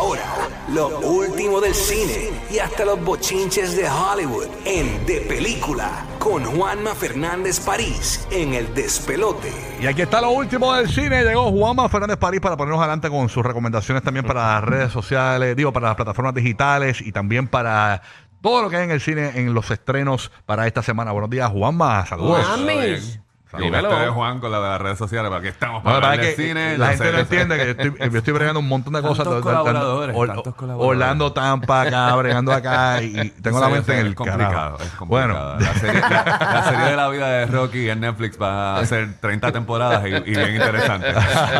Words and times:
Ahora, 0.00 0.48
lo 0.72 0.98
último 1.00 1.60
del 1.60 1.74
cine 1.74 2.30
y 2.50 2.58
hasta 2.58 2.84
los 2.84 3.02
bochinches 3.04 3.76
de 3.76 3.88
Hollywood 3.88 4.46
en 4.64 5.04
De 5.04 5.20
Película 5.22 6.06
con 6.18 6.44
Juanma 6.44 6.94
Fernández 6.94 7.60
París 7.60 8.26
en 8.30 8.54
El 8.54 8.72
Despelote. 8.72 9.52
Y 9.80 9.86
aquí 9.86 10.02
está 10.02 10.20
lo 10.20 10.30
último 10.30 10.72
del 10.74 10.88
cine. 10.88 11.24
Llegó 11.24 11.50
Juanma 11.50 11.88
Fernández 11.88 12.18
París 12.18 12.40
para 12.40 12.56
ponernos 12.56 12.80
adelante 12.80 13.10
con 13.10 13.28
sus 13.28 13.44
recomendaciones 13.44 14.02
también 14.02 14.24
para 14.24 14.54
las 14.54 14.64
redes 14.64 14.92
sociales, 14.92 15.56
digo, 15.56 15.72
para 15.72 15.88
las 15.88 15.96
plataformas 15.96 16.34
digitales 16.34 17.00
y 17.00 17.10
también 17.10 17.48
para 17.48 18.00
todo 18.40 18.62
lo 18.62 18.70
que 18.70 18.76
hay 18.76 18.84
en 18.84 18.90
el 18.92 19.00
cine 19.00 19.32
en 19.34 19.52
los 19.54 19.70
estrenos 19.70 20.30
para 20.46 20.66
esta 20.66 20.82
semana. 20.82 21.12
Buenos 21.12 21.30
días, 21.30 21.50
Juanma. 21.50 22.06
Saludos. 22.06 22.46
Dímelo. 22.58 23.29
Ustedes, 23.52 24.10
Juan, 24.10 24.38
con 24.38 24.52
la 24.52 24.58
de 24.60 24.68
las 24.68 24.80
redes 24.80 24.98
sociales, 24.98 25.28
para 25.28 25.42
que 25.42 25.48
estamos 25.48 25.82
No, 25.82 25.90
para 25.90 26.00
la 26.00 26.06
hablar 26.12 26.20
que 26.26 26.32
cine. 26.36 26.78
la 26.78 26.88
gente 26.88 27.12
no 27.12 27.18
entiende 27.18 27.56
que 27.56 27.64
yo 27.64 27.70
estoy, 27.70 28.10
yo 28.12 28.18
estoy 28.18 28.32
bregando 28.32 28.60
un 28.60 28.68
montón 28.68 28.92
de 28.92 29.02
cosas. 29.02 29.24
Tantos 29.24 29.42
colaboradores, 29.42 30.16
Or- 30.16 30.28
tantos 30.28 30.54
colaboradores. 30.54 31.00
Orlando 31.02 31.32
Tampa 31.32 31.82
acá, 31.82 32.14
bregando 32.16 32.52
acá 32.52 33.02
y 33.02 33.18
y 33.20 33.30
tengo 33.30 33.58
la 33.60 33.66
Sí, 33.66 33.72
mente 33.72 33.92
sí, 33.92 33.98
en 33.98 34.06
el 34.06 34.12
es 34.12 34.14
complicado, 34.16 34.52
carajo. 34.76 34.76
es 34.82 34.90
complicado. 34.92 35.56
Bueno, 35.56 35.60
la, 35.60 35.74
serie, 35.74 36.00
la- 36.00 36.38
la 36.52 36.64
serie 36.70 36.84
de 36.86 36.96
la 36.96 37.08
vida 37.08 37.28
de 37.28 37.46
Rocky 37.46 37.88
en 37.90 38.00
Netflix 38.00 38.40
va 38.40 38.76
a 38.76 38.80
hacer 38.82 39.08
30 39.20 39.52
temporadas 39.52 40.02
y, 40.06 40.10
y 40.14 40.34
bien 40.34 40.54
interesante. 40.54 41.08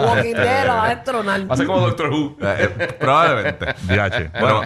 Walking 0.07 0.35
Dead 0.35 0.67
la 0.67 0.75
va 0.75 0.85
a 0.87 0.95
destronar. 0.95 1.51
Va 1.51 1.55
a 1.55 1.57
ser 1.57 1.67
como 1.67 1.81
Doctor 1.81 2.11
Who. 2.11 2.37
Eh, 2.41 2.97
probablemente. 3.01 3.67
DH. 3.83 4.31
Bueno, 4.41 4.63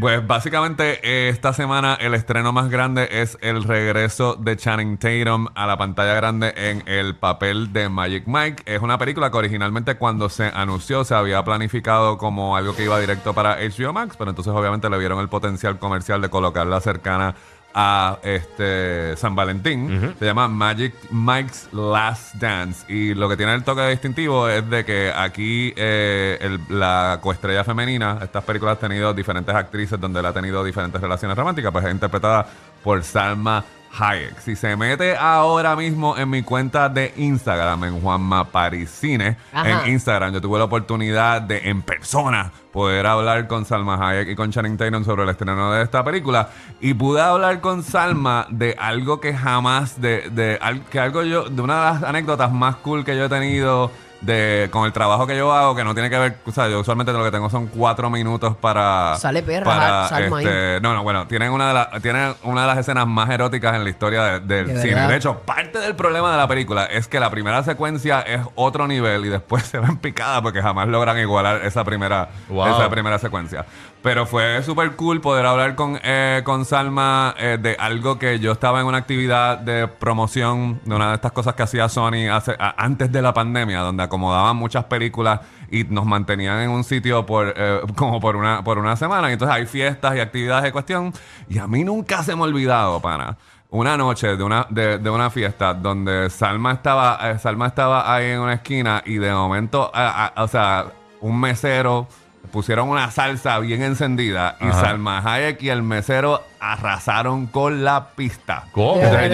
Pues 0.00 0.26
básicamente 0.26 1.28
esta 1.28 1.52
semana 1.52 1.94
el 2.00 2.14
estreno 2.14 2.52
más 2.52 2.68
grande 2.70 3.08
es 3.08 3.38
el 3.40 3.62
regreso 3.62 4.34
de 4.34 4.56
Channing 4.56 4.98
Tatum 4.98 5.46
a 5.54 5.68
la 5.68 5.76
pantalla 5.76 6.14
grande 6.14 6.52
en 6.56 6.82
el 6.88 7.14
papel 7.14 7.72
de 7.72 7.88
Magic 7.88 8.24
Mike. 8.26 8.64
Es 8.66 8.82
una 8.82 8.98
película 8.98 9.30
que 9.30 9.36
originalmente 9.36 9.94
cuando 9.94 10.28
se 10.28 10.46
anunció 10.46 11.04
se 11.04 11.14
había 11.14 11.44
planificado 11.44 12.18
como 12.18 12.56
algo 12.56 12.74
que 12.74 12.82
iba 12.82 12.98
directo 12.98 13.32
para 13.32 13.58
HBO 13.58 13.92
Max, 13.92 14.16
pero 14.18 14.30
entonces 14.30 14.52
obviamente 14.52 14.90
le 14.90 14.98
vieron 14.98 15.20
el 15.20 15.28
potencial 15.28 15.78
comercial 15.78 16.20
de 16.20 16.30
colocarla 16.30 16.80
cercana 16.80 17.36
a 17.74 18.18
este 18.22 19.16
San 19.16 19.34
Valentín. 19.34 20.14
Se 20.18 20.24
llama 20.24 20.46
Magic 20.48 20.94
Mike's 21.10 21.68
Last 21.72 22.34
Dance. 22.36 22.84
Y 22.92 23.14
lo 23.14 23.28
que 23.28 23.36
tiene 23.36 23.54
el 23.54 23.64
toque 23.64 23.88
distintivo 23.88 24.48
es 24.48 24.68
de 24.70 24.84
que 24.84 25.12
aquí 25.14 25.72
eh, 25.76 26.38
el- 26.40 26.60
la 26.78 27.18
coestrella 27.20 27.64
femenina, 27.64 28.18
estas 28.22 28.44
películas 28.44 28.78
han 28.80 28.88
tenido 28.90 29.12
diferentes 29.12 29.54
actrices 29.54 30.00
donde 30.00 30.20
él 30.20 30.26
ha 30.26 30.32
tenido 30.32 30.62
diferentes 30.62 31.00
relaciones 31.00 31.36
románticas, 31.36 31.72
pues 31.72 31.84
es 31.84 31.92
interpretada 31.92 32.46
por 32.82 33.02
Salma 33.02 33.64
Hayek. 33.98 34.38
Si 34.40 34.56
se 34.56 34.76
mete 34.76 35.16
ahora 35.16 35.76
mismo 35.76 36.16
en 36.16 36.28
mi 36.30 36.42
cuenta 36.42 36.88
de 36.88 37.12
Instagram, 37.16 37.84
en 37.84 38.00
Juanma 38.00 38.44
Parisine, 38.44 39.36
Ajá. 39.52 39.84
en 39.86 39.92
Instagram, 39.92 40.32
yo 40.32 40.40
tuve 40.40 40.58
la 40.58 40.64
oportunidad 40.64 41.42
de 41.42 41.58
en 41.68 41.82
persona 41.82 42.50
poder 42.72 43.06
hablar 43.06 43.46
con 43.46 43.64
Salma 43.64 43.94
Hayek 44.08 44.30
y 44.30 44.34
con 44.34 44.50
Channing 44.50 44.76
Tatum 44.76 45.04
sobre 45.04 45.22
el 45.22 45.28
estreno 45.28 45.72
de 45.72 45.82
esta 45.84 46.02
película 46.02 46.48
y 46.80 46.92
pude 46.94 47.20
hablar 47.20 47.60
con 47.60 47.82
Salma 47.84 48.46
de 48.50 48.74
algo 48.78 49.20
que 49.20 49.32
jamás 49.32 50.00
de, 50.00 50.28
de 50.30 50.58
al- 50.60 50.82
que 50.86 50.98
algo 50.98 51.22
yo 51.22 51.44
de 51.48 51.62
una 51.62 51.76
de 51.78 51.84
las 51.94 52.02
anécdotas 52.02 52.50
más 52.52 52.74
cool 52.76 53.04
que 53.04 53.16
yo 53.16 53.26
he 53.26 53.28
tenido 53.28 53.92
de 54.24 54.68
con 54.70 54.84
el 54.86 54.92
trabajo 54.92 55.26
que 55.26 55.36
yo 55.36 55.52
hago 55.52 55.74
que 55.76 55.84
no 55.84 55.92
tiene 55.94 56.08
que 56.10 56.18
ver 56.18 56.36
o 56.46 56.50
sea 56.52 56.68
yo 56.68 56.80
usualmente 56.80 57.12
lo 57.12 57.22
que 57.24 57.30
tengo 57.30 57.50
son 57.50 57.66
cuatro 57.66 58.08
minutos 58.10 58.56
para 58.56 59.16
Sale 59.18 59.42
perra, 59.42 59.64
para 59.64 60.08
Salma 60.08 60.38
ahí. 60.38 60.44
este, 60.46 60.80
no 60.80 60.94
no 60.94 61.02
bueno 61.02 61.26
tienen 61.26 61.50
una 61.52 61.68
de 61.68 61.74
las 61.74 62.02
tienen 62.02 62.34
una 62.44 62.62
de 62.62 62.66
las 62.68 62.78
escenas 62.78 63.06
más 63.06 63.28
eróticas 63.30 63.74
en 63.74 63.84
la 63.84 63.90
historia 63.90 64.22
de- 64.22 64.40
del 64.40 64.66
¿De 64.74 64.80
cine 64.82 65.06
de 65.08 65.16
hecho 65.16 65.38
parte 65.40 65.78
del 65.78 65.94
problema 65.94 66.30
de 66.32 66.36
la 66.38 66.48
película 66.48 66.84
es 66.86 67.08
que 67.08 67.20
la 67.20 67.30
primera 67.30 67.62
secuencia 67.62 68.20
es 68.22 68.40
otro 68.54 68.86
nivel 68.86 69.24
y 69.26 69.28
después 69.28 69.62
se 69.66 69.78
ven 69.78 69.96
picada 69.98 70.40
porque 70.42 70.62
jamás 70.62 70.88
logran 70.88 71.18
igualar 71.18 71.64
esa 71.64 71.84
primera, 71.84 72.28
Wow. 72.48 72.68
esa 72.76 72.88
primera 72.90 73.18
secuencia. 73.18 73.64
Pero 74.04 74.26
fue 74.26 74.62
súper 74.62 74.96
cool 74.96 75.22
poder 75.22 75.46
hablar 75.46 75.74
con, 75.76 75.98
eh, 76.04 76.42
con 76.44 76.66
Salma 76.66 77.34
eh, 77.38 77.56
de 77.58 77.74
algo 77.80 78.18
que 78.18 78.38
yo 78.38 78.52
estaba 78.52 78.80
en 78.82 78.86
una 78.86 78.98
actividad 78.98 79.56
de 79.56 79.88
promoción 79.88 80.78
de 80.84 80.94
una 80.94 81.08
de 81.08 81.14
estas 81.14 81.32
cosas 81.32 81.54
que 81.54 81.62
hacía 81.62 81.88
Sony 81.88 82.28
antes 82.76 83.10
de 83.10 83.22
la 83.22 83.32
pandemia, 83.32 83.80
donde 83.80 84.02
acomodaban 84.02 84.56
muchas 84.56 84.84
películas 84.84 85.40
y 85.70 85.84
nos 85.84 86.04
mantenían 86.04 86.58
en 86.60 86.68
un 86.68 86.84
sitio 86.84 87.24
por 87.24 87.54
eh, 87.56 87.80
como 87.96 88.20
por 88.20 88.36
una, 88.36 88.62
por 88.62 88.76
una 88.78 88.94
semana. 88.94 89.30
Y 89.30 89.32
entonces 89.32 89.56
hay 89.56 89.64
fiestas 89.64 90.14
y 90.16 90.20
actividades 90.20 90.64
de 90.64 90.72
cuestión. 90.72 91.10
Y 91.48 91.56
a 91.56 91.66
mí 91.66 91.82
nunca 91.82 92.22
se 92.22 92.36
me 92.36 92.42
ha 92.42 92.44
olvidado, 92.44 93.00
pana 93.00 93.38
una 93.70 93.96
noche 93.96 94.36
de 94.36 94.44
una, 94.44 94.66
de, 94.70 94.98
de 94.98 95.10
una 95.10 95.30
fiesta 95.30 95.72
donde 95.74 96.28
Salma 96.28 96.72
estaba, 96.72 97.18
eh, 97.30 97.38
Salma 97.40 97.66
estaba 97.68 98.14
ahí 98.14 98.26
en 98.32 98.38
una 98.40 98.52
esquina 98.52 99.02
y 99.06 99.16
de 99.16 99.32
momento, 99.32 99.90
a- 99.92 100.26
a- 100.36 100.42
o 100.44 100.46
sea, 100.46 100.84
un 101.22 101.40
mesero 101.40 102.06
pusieron 102.50 102.88
una 102.88 103.10
salsa 103.10 103.58
bien 103.58 103.82
encendida 103.82 104.56
y. 104.60 104.72
Salma 104.72 105.18
Hayek 105.18 105.62
y 105.62 105.70
el 105.70 105.82
mesero 105.82 106.42
arrasaron 106.72 107.46
con 107.46 107.84
la 107.84 108.08
pista. 108.16 108.64
¿Cómo? 108.72 108.96
¿De 109.00 109.04
Entonces, 109.06 109.32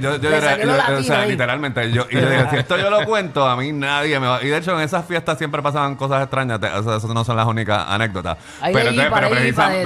yo, 0.00 0.98
o 0.98 1.02
sea, 1.02 1.26
literalmente, 1.26 1.90
yo, 1.92 2.06
y 2.10 2.14
yo 2.14 2.28
dije, 2.28 2.46
si 2.50 2.56
esto 2.56 2.76
yo 2.76 2.90
lo 2.90 3.04
cuento, 3.04 3.46
a 3.48 3.56
mí 3.56 3.72
nadie 3.72 4.18
me 4.20 4.26
va. 4.26 4.42
Y 4.42 4.48
de 4.48 4.58
hecho, 4.58 4.74
en 4.76 4.80
esas 4.80 5.04
fiestas 5.06 5.38
siempre 5.38 5.62
pasaban 5.62 5.96
cosas 5.96 6.22
extrañas, 6.22 6.60
te- 6.60 6.66
o 6.68 6.82
sea, 6.82 6.96
esas 6.96 7.10
no 7.10 7.24
son 7.24 7.36
las 7.36 7.46
únicas 7.46 7.84
anécdotas. 7.88 8.36
Hay 8.60 8.72
pero, 8.74 8.90
entonces, 8.90 9.12
de- 9.12 9.20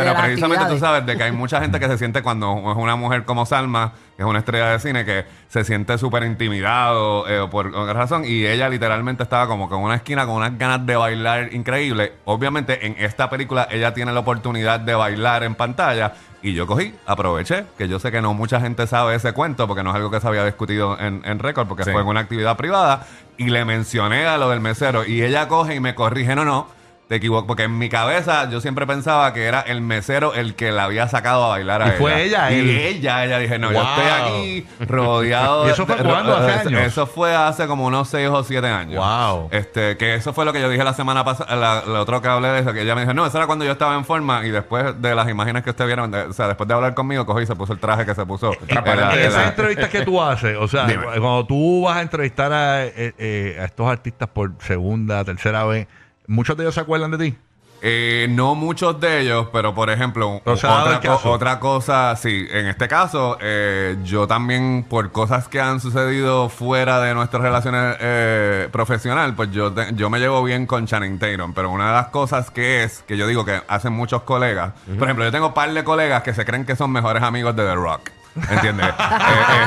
las 0.05 0.15
precisamente 0.15 0.57
tú 0.57 0.63
actividades. 0.63 0.81
sabes 0.81 1.07
de 1.07 1.17
que 1.17 1.23
hay 1.25 1.33
mucha 1.33 1.61
gente 1.61 1.79
que 1.81 1.87
se 1.89 1.99
siente 1.99 2.23
cuando 2.23 2.55
es 2.71 2.77
una 2.77 2.97
mujer 2.97 3.25
como 3.25 3.47
Salma, 3.47 3.93
que 4.17 4.23
es 4.23 4.29
una 4.29 4.39
estrella 4.39 4.69
de 4.71 4.79
cine, 4.79 5.05
que 5.05 5.27
se 5.49 5.65
siente 5.65 5.99
súper 5.99 6.23
intimidado 6.25 7.29
eh, 7.29 7.47
por 7.51 7.67
alguna 7.67 7.93
razón. 7.93 8.25
Y 8.25 8.47
ella 8.47 8.69
literalmente 8.69 9.23
estaba 9.23 9.47
como 9.47 9.69
que 9.69 9.75
en 9.75 9.81
una 9.83 9.97
esquina 9.97 10.25
con 10.27 10.37
unas 10.37 10.57
ganas 10.59 10.87
de 10.87 10.97
bailar 10.97 11.53
increíble. 11.53 12.15
Obviamente, 12.25 12.87
en 12.87 12.97
esta 12.99 13.29
película 13.29 13.69
ella 13.71 13.93
tiene 13.93 14.13
la 14.13 14.21
oportunidad 14.21 14.81
de 14.81 14.95
bailar 14.95 15.43
en 15.45 15.55
pantalla. 15.55 16.15
Y 16.47 16.55
yo 16.55 16.65
cogí, 16.65 16.95
aproveché, 17.07 17.65
que 17.77 17.89
yo 17.89 17.99
sé 17.99 18.13
que 18.13 18.23
no 18.23 18.33
mucha 18.33 18.61
gente 18.61 18.87
sabe 18.87 19.17
ese 19.17 19.33
cuento, 19.33 19.67
porque 19.67 19.83
no 19.83 19.91
es 19.91 19.97
algo 19.97 20.13
que 20.13 20.21
se 20.21 20.29
había 20.29 20.45
discutido 20.45 20.97
en, 20.97 21.21
en 21.25 21.41
récord, 21.41 21.67
porque 21.67 21.83
fue 21.83 22.01
en 22.01 22.07
una 22.07 22.21
actividad 22.21 22.57
privada. 22.57 23.05
Y 23.37 23.47
le 23.47 23.65
mencioné 23.65 24.29
a 24.29 24.39
lo 24.39 24.51
del 24.51 24.61
mesero. 24.61 25.05
Y 25.05 25.25
ella 25.25 25.49
coge 25.49 25.75
y 25.75 25.81
me 25.81 25.97
corrige, 25.97 26.37
no, 26.37 26.45
no. 26.45 26.69
Te 27.09 27.15
equivoco, 27.15 27.47
porque 27.47 27.63
en 27.63 27.79
mi 27.79 27.89
cabeza 27.89 28.51
yo 28.51 28.61
siempre 28.61 28.85
pensaba 28.85 29.33
que 29.33 29.45
era 29.45 29.61
el 29.61 29.81
mesero 29.81 30.35
el 30.35 30.57
que 30.57 30.73
la 30.73 30.85
había 30.85 31.07
sacado 31.07 31.45
a 31.45 31.49
bailar 31.51 31.81
a 31.81 31.89
Y 31.89 31.91
fue 31.93 32.25
ella, 32.25 32.51
Y 32.51 32.59
él. 32.59 32.69
ella, 32.71 33.25
ella 33.25 33.39
dije, 33.39 33.61
no, 33.61 33.71
yo 33.71 33.79
Wow. 33.81 33.87
estoy 33.91 34.07
aquí 34.09 34.67
rodeado. 34.89 35.67
¿Y 35.69 35.71
eso 35.71 35.87
fue 35.87 35.95
de- 35.95 36.03
cuándo? 36.03 36.37
¿Hace 36.37 36.51
eso- 36.57 36.69
años? 36.69 36.81
Eso 36.83 37.07
fue 37.07 37.33
hace 37.33 37.69
como 37.69 37.87
unos 37.87 38.09
6 38.09 38.29
o 38.29 38.43
7 38.43 38.67
años. 38.67 38.97
Wow. 39.07 39.51
Este, 39.53 39.97
que 39.97 40.17
eso 40.17 40.33
fue 40.33 40.45
lo 40.45 40.53
que 40.53 40.61
yo 40.61 40.69
dije 40.69 40.83
la 40.83 40.95
semana 40.95 41.25
pasada, 41.25 41.55
la, 41.55 41.85
la 41.87 42.01
otra 42.01 42.21
que 42.21 42.27
hablé 42.27 42.49
de 42.49 42.59
eso, 42.61 42.73
que 42.73 42.83
ella 42.83 42.97
me 42.97 43.03
dijo, 43.03 43.15
no, 43.15 43.25
eso 43.25 43.37
era 43.39 43.47
cuando 43.47 43.65
yo 43.65 43.71
estaba 43.71 43.95
en 43.95 44.05
forma 44.05 44.45
y 44.45 44.51
después 44.51 45.01
de 45.01 45.15
las 45.15 45.29
imágenes 45.29 45.63
que 45.63 45.71
ustedes 45.71 45.87
vieron, 45.87 46.11
de- 46.11 46.23
o 46.23 46.33
sea, 46.33 46.49
después 46.49 46.67
de 46.67 46.75
hablar 46.75 46.95
conmigo, 46.95 47.25
cogí 47.25 47.45
y 47.45 47.47
se 47.47 47.55
puso 47.55 47.73
el 47.73 47.79
traje 47.79 48.05
que 48.05 48.17
se 48.17 48.27
puso. 48.27 48.51
en 48.67 48.85
la- 48.85 49.15
en 49.15 49.21
Esas 49.21 49.47
entrevistas 49.51 49.91
que 49.91 50.01
tú 50.03 50.21
haces, 50.21 50.57
o 50.59 50.67
sea, 50.67 50.87
Dime. 50.87 51.05
cuando 51.05 51.47
tú 51.47 51.83
vas 51.85 51.99
a 51.99 52.03
entrevistar 52.03 52.53
a, 52.53 52.85
eh, 52.85 53.15
eh, 53.17 53.59
a 53.61 53.65
estos 53.67 53.87
artistas 53.89 54.29
por 54.29 54.51
segunda, 54.59 55.25
tercera 55.25 55.63
vez, 55.65 55.87
¿muchos 56.27 56.57
de 56.57 56.65
ellos 56.65 56.75
se 56.75 56.81
acuerdan 56.81 57.11
de 57.13 57.19
ti? 57.19 57.37
Eh, 57.83 58.27
no 58.31 58.55
muchos 58.55 58.99
de 59.01 59.21
ellos, 59.21 59.49
pero 59.53 59.75
por 59.75 59.91
ejemplo, 59.91 60.41
otra, 60.81 61.01
co- 61.11 61.19
cosa, 61.61 62.17
sí, 62.17 62.47
en 62.51 62.67
este 62.69 62.89
caso, 62.89 63.37
eh, 63.41 63.97
yo 64.03 64.27
también, 64.27 64.87
por 64.89 65.13
cosas 65.13 65.47
que 65.47 65.61
han 65.61 65.79
sucedido 65.79 66.49
fuera 66.49 67.01
de 67.01 67.13
nuestras 67.13 67.43
relaciones 67.43 67.97
eh, 68.01 68.69
profesional, 68.73 69.35
pues 69.35 69.53
yo, 69.53 69.73
te- 69.73 69.95
yo 69.95 70.09
me 70.09 70.19
llevo 70.19 70.43
bien 70.43 70.67
con 70.67 70.87
Channing 70.87 71.19
Tatum, 71.19 71.53
pero 71.53 71.71
una 71.71 71.89
de 71.89 71.93
las 71.93 72.07
cosas 72.09 72.51
que 72.51 72.83
es, 72.83 73.03
que 73.07 73.19
yo 73.19 73.27
digo 73.27 73.45
que 73.45 73.61
hacen 73.69 73.93
muchos 73.93 74.23
colegas, 74.23 74.73
por 74.99 75.05
ejemplo, 75.05 75.25
yo 75.27 75.31
tengo 75.31 75.49
un 75.49 75.55
par 75.55 75.71
de 75.73 75.85
colegas 75.85 76.23
que 76.23 76.33
se 76.33 76.47
creen 76.47 76.65
que 76.65 76.77
son 76.77 76.91
mejores 76.91 77.23
amigos 77.23 77.55
de 77.55 77.63
The 77.63 77.75
Rock. 77.75 78.11
¿Entiendes? 78.51 78.87
Eh, 78.87 78.93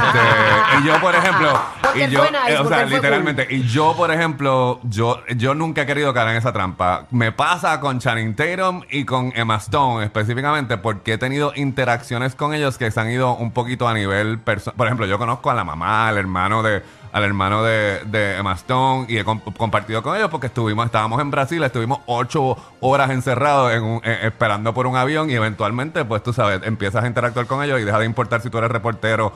este, 0.05 0.79
y 0.79 0.87
yo, 0.87 0.99
por 1.01 1.15
ejemplo, 1.15 1.61
Porque 1.81 2.05
y 2.05 2.09
yo, 2.09 2.19
fue 2.19 2.31
nice, 2.31 2.53
eh, 2.53 2.59
o 2.59 2.67
sea, 2.67 2.85
literalmente, 2.85 3.47
y 3.49 3.63
yo, 3.63 3.95
por 3.95 4.11
ejemplo, 4.11 4.79
yo, 4.83 5.21
yo 5.35 5.55
nunca 5.55 5.81
he 5.81 5.85
querido 5.85 6.13
caer 6.13 6.29
en 6.29 6.35
esa 6.37 6.53
trampa. 6.53 7.05
Me 7.11 7.31
pasa 7.31 7.79
con 7.79 7.99
Channing 7.99 8.35
Tatum 8.35 8.83
y 8.89 9.05
con 9.05 9.33
Emma 9.35 9.55
Stone 9.55 10.05
específicamente 10.05 10.77
porque 10.77 11.13
he 11.13 11.17
tenido 11.17 11.51
interacciones 11.55 12.35
con 12.35 12.53
ellos 12.53 12.77
que 12.77 12.91
se 12.91 12.99
han 12.99 13.09
ido 13.09 13.35
un 13.35 13.51
poquito 13.51 13.87
a 13.87 13.93
nivel 13.93 14.39
personal. 14.39 14.75
Por 14.77 14.87
ejemplo, 14.87 15.05
yo 15.05 15.17
conozco 15.17 15.49
a 15.49 15.53
la 15.53 15.63
mamá, 15.63 16.07
al 16.07 16.17
hermano 16.17 16.63
de 16.63 16.83
al 17.11 17.23
hermano 17.23 17.63
de, 17.63 18.01
de 18.05 18.37
Emma 18.37 18.53
Stone 18.53 19.05
y 19.09 19.17
he 19.17 19.23
com- 19.23 19.39
compartido 19.57 20.01
con 20.03 20.15
ellos 20.15 20.29
porque 20.29 20.47
estuvimos 20.47 20.85
estábamos 20.85 21.19
en 21.21 21.31
Brasil, 21.31 21.63
estuvimos 21.63 21.99
ocho 22.05 22.55
horas 22.81 23.09
encerrados 23.09 23.71
en 23.73 23.83
un- 23.83 24.01
eh, 24.03 24.19
esperando 24.23 24.73
por 24.73 24.87
un 24.87 24.95
avión 24.95 25.29
y 25.29 25.33
eventualmente, 25.33 26.05
pues 26.05 26.21
tú 26.23 26.33
sabes, 26.33 26.61
empiezas 26.63 27.03
a 27.03 27.07
interactuar 27.07 27.45
con 27.47 27.63
ellos 27.63 27.79
y 27.79 27.83
deja 27.83 27.99
de 27.99 28.05
importar 28.05 28.41
si 28.41 28.49
tú 28.49 28.57
eres 28.59 28.71
reportero 28.71 29.33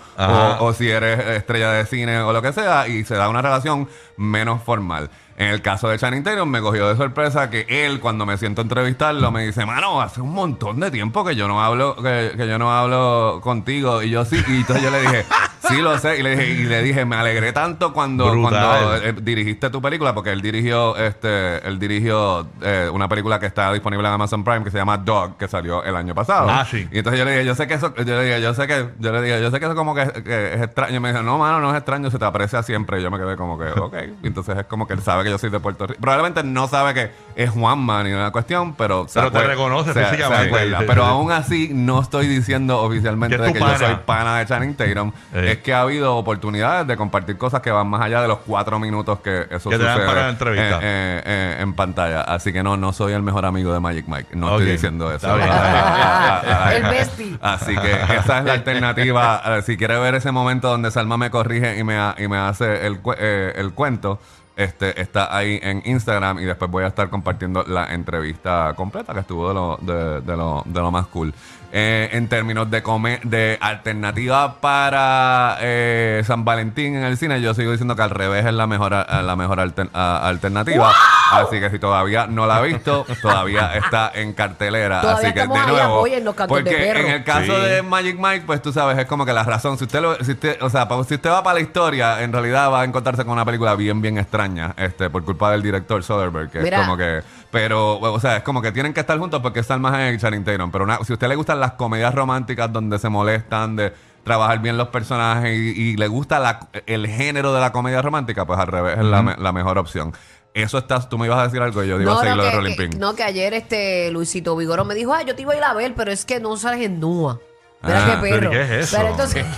o, 0.60 0.66
o 0.68 0.74
si 0.74 0.90
eres 0.90 1.20
estrella 1.38 1.72
de 1.72 1.86
cine 1.86 2.20
o 2.20 2.31
lo 2.34 2.42
que 2.42 2.54
sea, 2.54 2.88
y 2.88 3.04
se 3.06 3.16
da 3.16 3.30
una 3.30 3.42
relación 3.42 3.88
menos 4.18 4.62
formal. 4.64 5.10
En 5.36 5.48
el 5.48 5.64
caso 5.64 5.90
de 5.90 5.98
Channing 5.98 6.24
Tatum, 6.24 6.48
me 6.48 6.62
cogió 6.62 6.88
de 6.88 6.96
sorpresa 6.96 7.50
que 7.50 7.66
él, 7.68 8.00
cuando 8.00 8.24
me 8.24 8.38
siento 8.38 8.62
a 8.62 8.64
entrevistarlo, 8.64 9.31
me 9.31 9.44
dice, 9.44 9.66
mano, 9.66 10.00
hace 10.00 10.22
un 10.22 10.31
montón 10.31 10.80
de 10.80 10.92
tiempo 10.92 11.26
que 11.26 11.36
yo 11.36 11.48
no 11.48 11.64
hablo, 11.64 11.96
que, 11.96 12.34
que 12.38 12.48
yo 12.48 12.60
no 12.60 12.72
hablo 12.72 13.40
contigo. 13.42 14.04
Y 14.04 14.12
yo 14.12 14.26
sí, 14.26 14.36
y 14.48 14.58
entonces 14.58 14.84
yo 14.84 14.92
le 14.92 15.02
dije, 15.02 15.26
sí 15.68 15.81
lo 15.81 15.98
sé, 15.98 16.19
y 16.19 16.24
le 16.24 16.36
dije, 16.36 16.51
y 16.51 16.63
le 16.63 16.83
dije, 16.83 17.06
me 17.06 17.15
alegré 17.15 17.54
tanto 17.54 17.94
cuando, 17.94 18.25
cuando 18.25 18.95
eh, 18.98 19.13
dirigiste 19.21 19.69
tu 19.69 19.81
película, 19.81 20.13
porque 20.13 20.31
él 20.31 20.42
dirigió, 20.42 20.95
este, 20.98 21.65
él 21.68 21.80
dirigió 21.80 22.48
eh, 22.62 22.89
una 22.92 23.07
película 23.07 23.39
que 23.39 23.45
está 23.45 23.71
disponible 23.71 24.07
en 24.07 24.13
Amazon 24.13 24.44
Prime 24.44 24.63
que 24.63 24.71
se 24.71 24.77
llama 24.77 24.98
Dog, 24.98 25.38
que 25.38 25.48
salió 25.48 25.83
el 25.83 25.95
año 25.95 26.13
pasado. 26.13 26.48
Ah, 26.50 26.65
sí. 26.69 26.88
Y 26.92 26.98
entonces 27.00 27.19
yo 27.19 27.25
le 27.25 27.31
dije, 27.31 27.45
yo 27.45 27.56
sé 27.56 27.68
que 27.68 27.75
eso, 27.75 27.94
yo 27.95 28.04
le 28.04 28.25
dije, 28.25 28.42
yo 28.42 28.54
sé 28.54 28.68
que, 28.68 28.89
yo 29.00 29.12
le 29.12 29.21
dije, 29.21 29.42
yo 29.42 29.51
sé 29.51 29.60
que 29.60 29.65
eso 29.65 29.75
como 29.75 29.95
que, 29.95 30.06
que 30.24 30.54
es 30.54 30.62
extraño. 30.62 30.95
Y 30.95 31.00
me 31.00 31.12
dijo, 31.12 31.24
no, 31.24 31.38
mano, 31.38 31.60
no 31.60 31.71
es 31.71 31.77
extraño, 31.77 32.09
se 32.09 32.19
te 32.19 32.25
aprecia 32.25 32.63
siempre. 32.63 33.00
Y 33.00 33.04
yo 33.04 33.12
me 33.12 33.18
quedé 33.18 33.36
como 33.36 33.57
que, 33.57 33.66
ok. 33.68 33.95
Y 34.24 34.27
entonces 34.27 34.57
es 34.57 34.66
como 34.66 34.88
que 34.88 34.94
él 34.94 35.01
sabe 35.01 35.24
que 35.24 35.30
yo 35.30 35.38
soy 35.38 35.50
de 35.50 35.59
Puerto 35.59 35.88
Rico. 35.88 36.01
Probablemente 36.01 36.44
no 36.44 36.68
sabe 36.68 36.94
que 36.94 37.12
es 37.35 37.50
Juanma 37.50 38.03
ni 38.03 38.12
una 38.12 38.31
cuestión, 38.31 38.74
pero... 38.75 39.07
se 39.07 39.19
Pero 39.19 39.31
te 39.31 39.44
reconoce 39.44 39.94
se- 39.94 40.00
se 40.00 40.06
físicamente. 40.06 40.47
acuerda. 40.47 40.80
Sí, 40.80 40.83
pero 40.88 41.03
sí. 41.03 41.09
aún 41.09 41.31
así 41.31 41.69
no 41.74 42.01
estoy 42.01 42.27
diciendo 42.27 42.81
oficialmente 42.81 43.38
de 43.38 43.53
que 43.53 43.59
yo 43.59 43.77
soy 43.77 43.95
pana 44.06 44.38
de 44.39 44.45
Channing 44.45 44.75
Tatum. 44.75 45.12
Eh. 45.33 45.51
Es 45.53 45.57
que 45.59 45.74
ha 45.74 45.81
habido 45.81 46.15
oportunidades 46.15 46.88
de 46.88 46.97
compartir 46.97 47.38
cosas 47.38 47.62
que 47.62 47.71
van 47.71 47.88
más 47.88 48.01
allá 48.01 48.21
de 48.21 48.27
los 48.27 48.39
cuatro 48.39 48.80
minutos 48.80 49.19
que 49.19 49.47
eso 49.51 49.69
Que 49.69 49.77
te 49.77 49.83
dan 49.83 49.94
sucede 49.95 50.07
para 50.07 50.21
la 50.24 50.30
entrevista. 50.30 50.75
eh, 50.77 50.80
eh, 50.83 51.21
eh, 51.25 51.57
en 51.62 51.74
pantalla. 51.74 52.21
Así 52.21 52.51
que 52.53 52.63
no, 52.63 52.77
no 52.77 52.94
soy 52.94 53.13
el 53.13 53.21
mejor 53.24 53.45
amigo 53.45 53.74
de 53.74 53.80
Magic 53.80 54.06
Mike. 54.07 54.30
No 54.35 54.50
estoy 54.57 54.71
diciendo 54.71 55.07
eso. 55.13 55.27
Está 55.27 55.35
bien. 55.35 55.50
Ah, 55.53 56.41
ah, 56.45 56.63
ah, 56.68 56.75
El 56.75 56.83
bestie. 56.83 57.38
Así 57.41 57.75
que 57.75 57.91
esa 58.18 58.39
es 58.39 58.45
la 58.45 58.53
alternativa. 58.53 59.41
Eh, 59.53 59.62
si 59.63 59.77
quiere 59.77 59.97
ver 60.00 60.15
ese 60.15 60.31
momento 60.31 60.69
donde 60.69 60.89
Salma 60.91 61.18
me 61.18 61.30
corrige 61.30 61.77
y 61.77 61.83
me, 61.83 61.97
ha- 61.97 62.15
y 62.18 62.27
me 62.27 62.38
hace 62.38 62.85
el, 62.88 63.00
cu- 63.00 63.13
eh, 63.18 63.53
el 63.56 63.74
cuento, 63.74 64.19
este 64.56 65.02
está 65.02 65.36
ahí 65.36 65.60
en 65.64 65.82
Instagram 65.86 66.40
y 66.40 66.46
después 66.46 66.70
voy 66.70 66.84
a 66.84 66.88
estar 66.88 67.10
compartiendo 67.10 67.64
la 67.68 67.94
entrevista 67.94 68.74
completa 68.76 69.14
que 69.14 69.22
estuvo 69.22 69.48
de 69.48 69.54
lo, 69.54 69.78
de, 69.82 70.22
de 70.22 70.38
lo, 70.38 70.64
de 70.66 70.80
lo 70.80 70.92
más 70.92 71.08
cool. 71.08 71.34
Eh, 71.76 72.10
en 72.12 72.28
términos 72.30 72.70
de, 72.70 72.84
come- 72.84 73.20
de 73.24 73.58
alternativa 73.60 74.62
para 74.62 75.58
eh, 75.60 76.22
San 76.24 76.46
Valentín 76.46 76.96
en 76.96 77.04
el 77.04 77.18
cine, 77.18 77.42
yo 77.42 77.56
sigo 77.56 77.72
diciendo 77.72 77.96
que 77.96 78.04
al 78.04 78.12
revés 78.12 78.46
es 78.46 78.54
la 78.54 78.68
mejor, 78.68 78.94
a- 78.94 79.22
la 79.24 79.36
mejor 79.36 79.60
alter- 79.60 79.90
a- 79.92 80.28
alternativa. 80.28 80.92
Así 81.32 81.60
que 81.60 81.72
si 81.72 81.80
todavía 81.80 82.28
no 82.28 82.46
la 82.46 82.58
ha 82.58 82.62
visto, 82.62 83.08
todavía 83.24 83.74
está 83.76 84.12
en 84.14 84.34
cartelera. 84.34 85.02
Todavía 85.02 85.30
Así 85.30 85.34
que 85.34 85.40
de 85.42 85.48
nuevo, 85.48 86.04
de 86.06 86.34
porque 86.48 86.92
en 86.92 87.08
el 87.08 87.24
caso 87.24 87.56
Sí. 87.56 87.62
de 87.70 87.82
Magic 87.82 88.18
Mike, 88.20 88.44
pues 88.46 88.62
tú 88.62 88.72
sabes, 88.72 88.96
es 89.00 89.06
como 89.08 89.26
que 89.26 89.34
la 89.34 89.44
razón. 89.44 89.76
Si 89.80 89.86
usted, 89.86 90.00
lo, 90.00 90.16
si 90.24 90.34
usted, 90.34 90.62
o 90.62 90.70
sea, 90.70 90.88
si 91.08 91.16
usted 91.16 91.30
va 91.32 91.42
para 91.42 91.56
la 91.56 91.62
historia, 91.62 92.22
en 92.22 92.32
realidad 92.32 92.72
va 92.72 92.82
a 92.82 92.84
encontrarse 92.84 93.24
con 93.26 93.34
una 93.34 93.46
película 93.46 93.74
bien, 93.76 94.00
bien 94.00 94.20
extraña, 94.20 94.43
este, 94.78 95.10
por 95.10 95.24
culpa 95.24 95.51
del 95.51 95.62
director 95.62 96.04
Soderbergh, 96.04 96.50
que 96.51 96.60
Mira. 96.60 96.78
es 96.80 96.84
como 96.84 96.98
que, 96.98 97.22
pero, 97.51 98.00
o 98.00 98.19
sea, 98.19 98.38
es 98.38 98.44
como 98.44 98.62
que 98.62 98.72
tienen 98.72 98.94
que 98.94 99.00
estar 99.00 99.18
juntos 99.19 99.42
porque 99.42 99.60
es 99.62 99.66
Salma 99.68 100.12
y 100.12 100.18
Channing 100.18 100.44
Tatum. 100.44 100.72
Pero 100.72 100.84
una- 100.86 100.98
si 101.04 101.13
a 101.13 101.16
usted 101.16 101.28
le 101.28 101.36
gustan 101.36 101.60
las 101.60 101.74
comedias 101.74 102.13
románticas 102.13 102.72
donde 102.72 103.00
se 103.00 103.10
molestan 103.10 103.75
de 103.75 103.94
trabajar 104.24 104.60
bien 104.60 104.78
los 104.78 104.88
personajes 104.90 105.51
y, 105.57 105.81
y 105.92 105.95
le 105.98 106.07
gusta 106.07 106.40
la- 106.40 106.68
el 106.86 107.07
género 107.07 107.54
de 107.54 107.60
la 107.62 107.72
comedia 107.72 108.01
romántica, 108.01 108.45
pues 108.45 108.60
al 108.60 108.68
revés 108.68 108.98
es 108.98 109.04
la, 109.06 109.22
me- 109.22 109.36
la 109.38 109.51
mejor 109.51 109.78
opción. 109.78 110.13
Eso 110.54 110.78
estás, 110.78 111.10
tú 111.10 111.18
me 111.18 111.25
ibas 111.25 111.40
a 111.40 111.44
decir 111.45 111.62
algo 111.62 111.84
y 111.84 111.88
yo 111.88 111.98
digo 111.98 112.12
a 112.12 112.19
seguir 112.19 112.36
lo 112.36 112.44
de 112.44 112.51
Rolling 112.51 112.75
que- 112.75 112.88
Pin. 112.90 113.00
no, 113.00 113.16
que 113.16 113.24
ayer 113.24 113.54
este 113.56 114.12
Luisito 114.12 114.56
Vigoro 114.56 114.86
me 114.86 114.94
dijo, 114.94 115.13
ah, 115.13 115.24
yo 115.24 115.36
te 115.36 115.42
iba 115.42 115.54
a 115.54 115.57
ir 115.57 115.63
a 115.63 115.74
ver, 115.74 115.95
pero 115.95 116.12
es 116.12 116.25
que 116.25 116.40
no 116.40 116.56
sales 116.57 116.86
en 116.86 117.00
Nua. 117.00 117.40
Ah, 117.83 118.19
qué 118.21 118.30
perro. 118.30 118.39
¿pero 118.39 118.51
qué 118.51 118.62
es 118.62 118.71
eso? 118.71 118.97
Pero 118.97 119.09
entonces, 119.09 119.45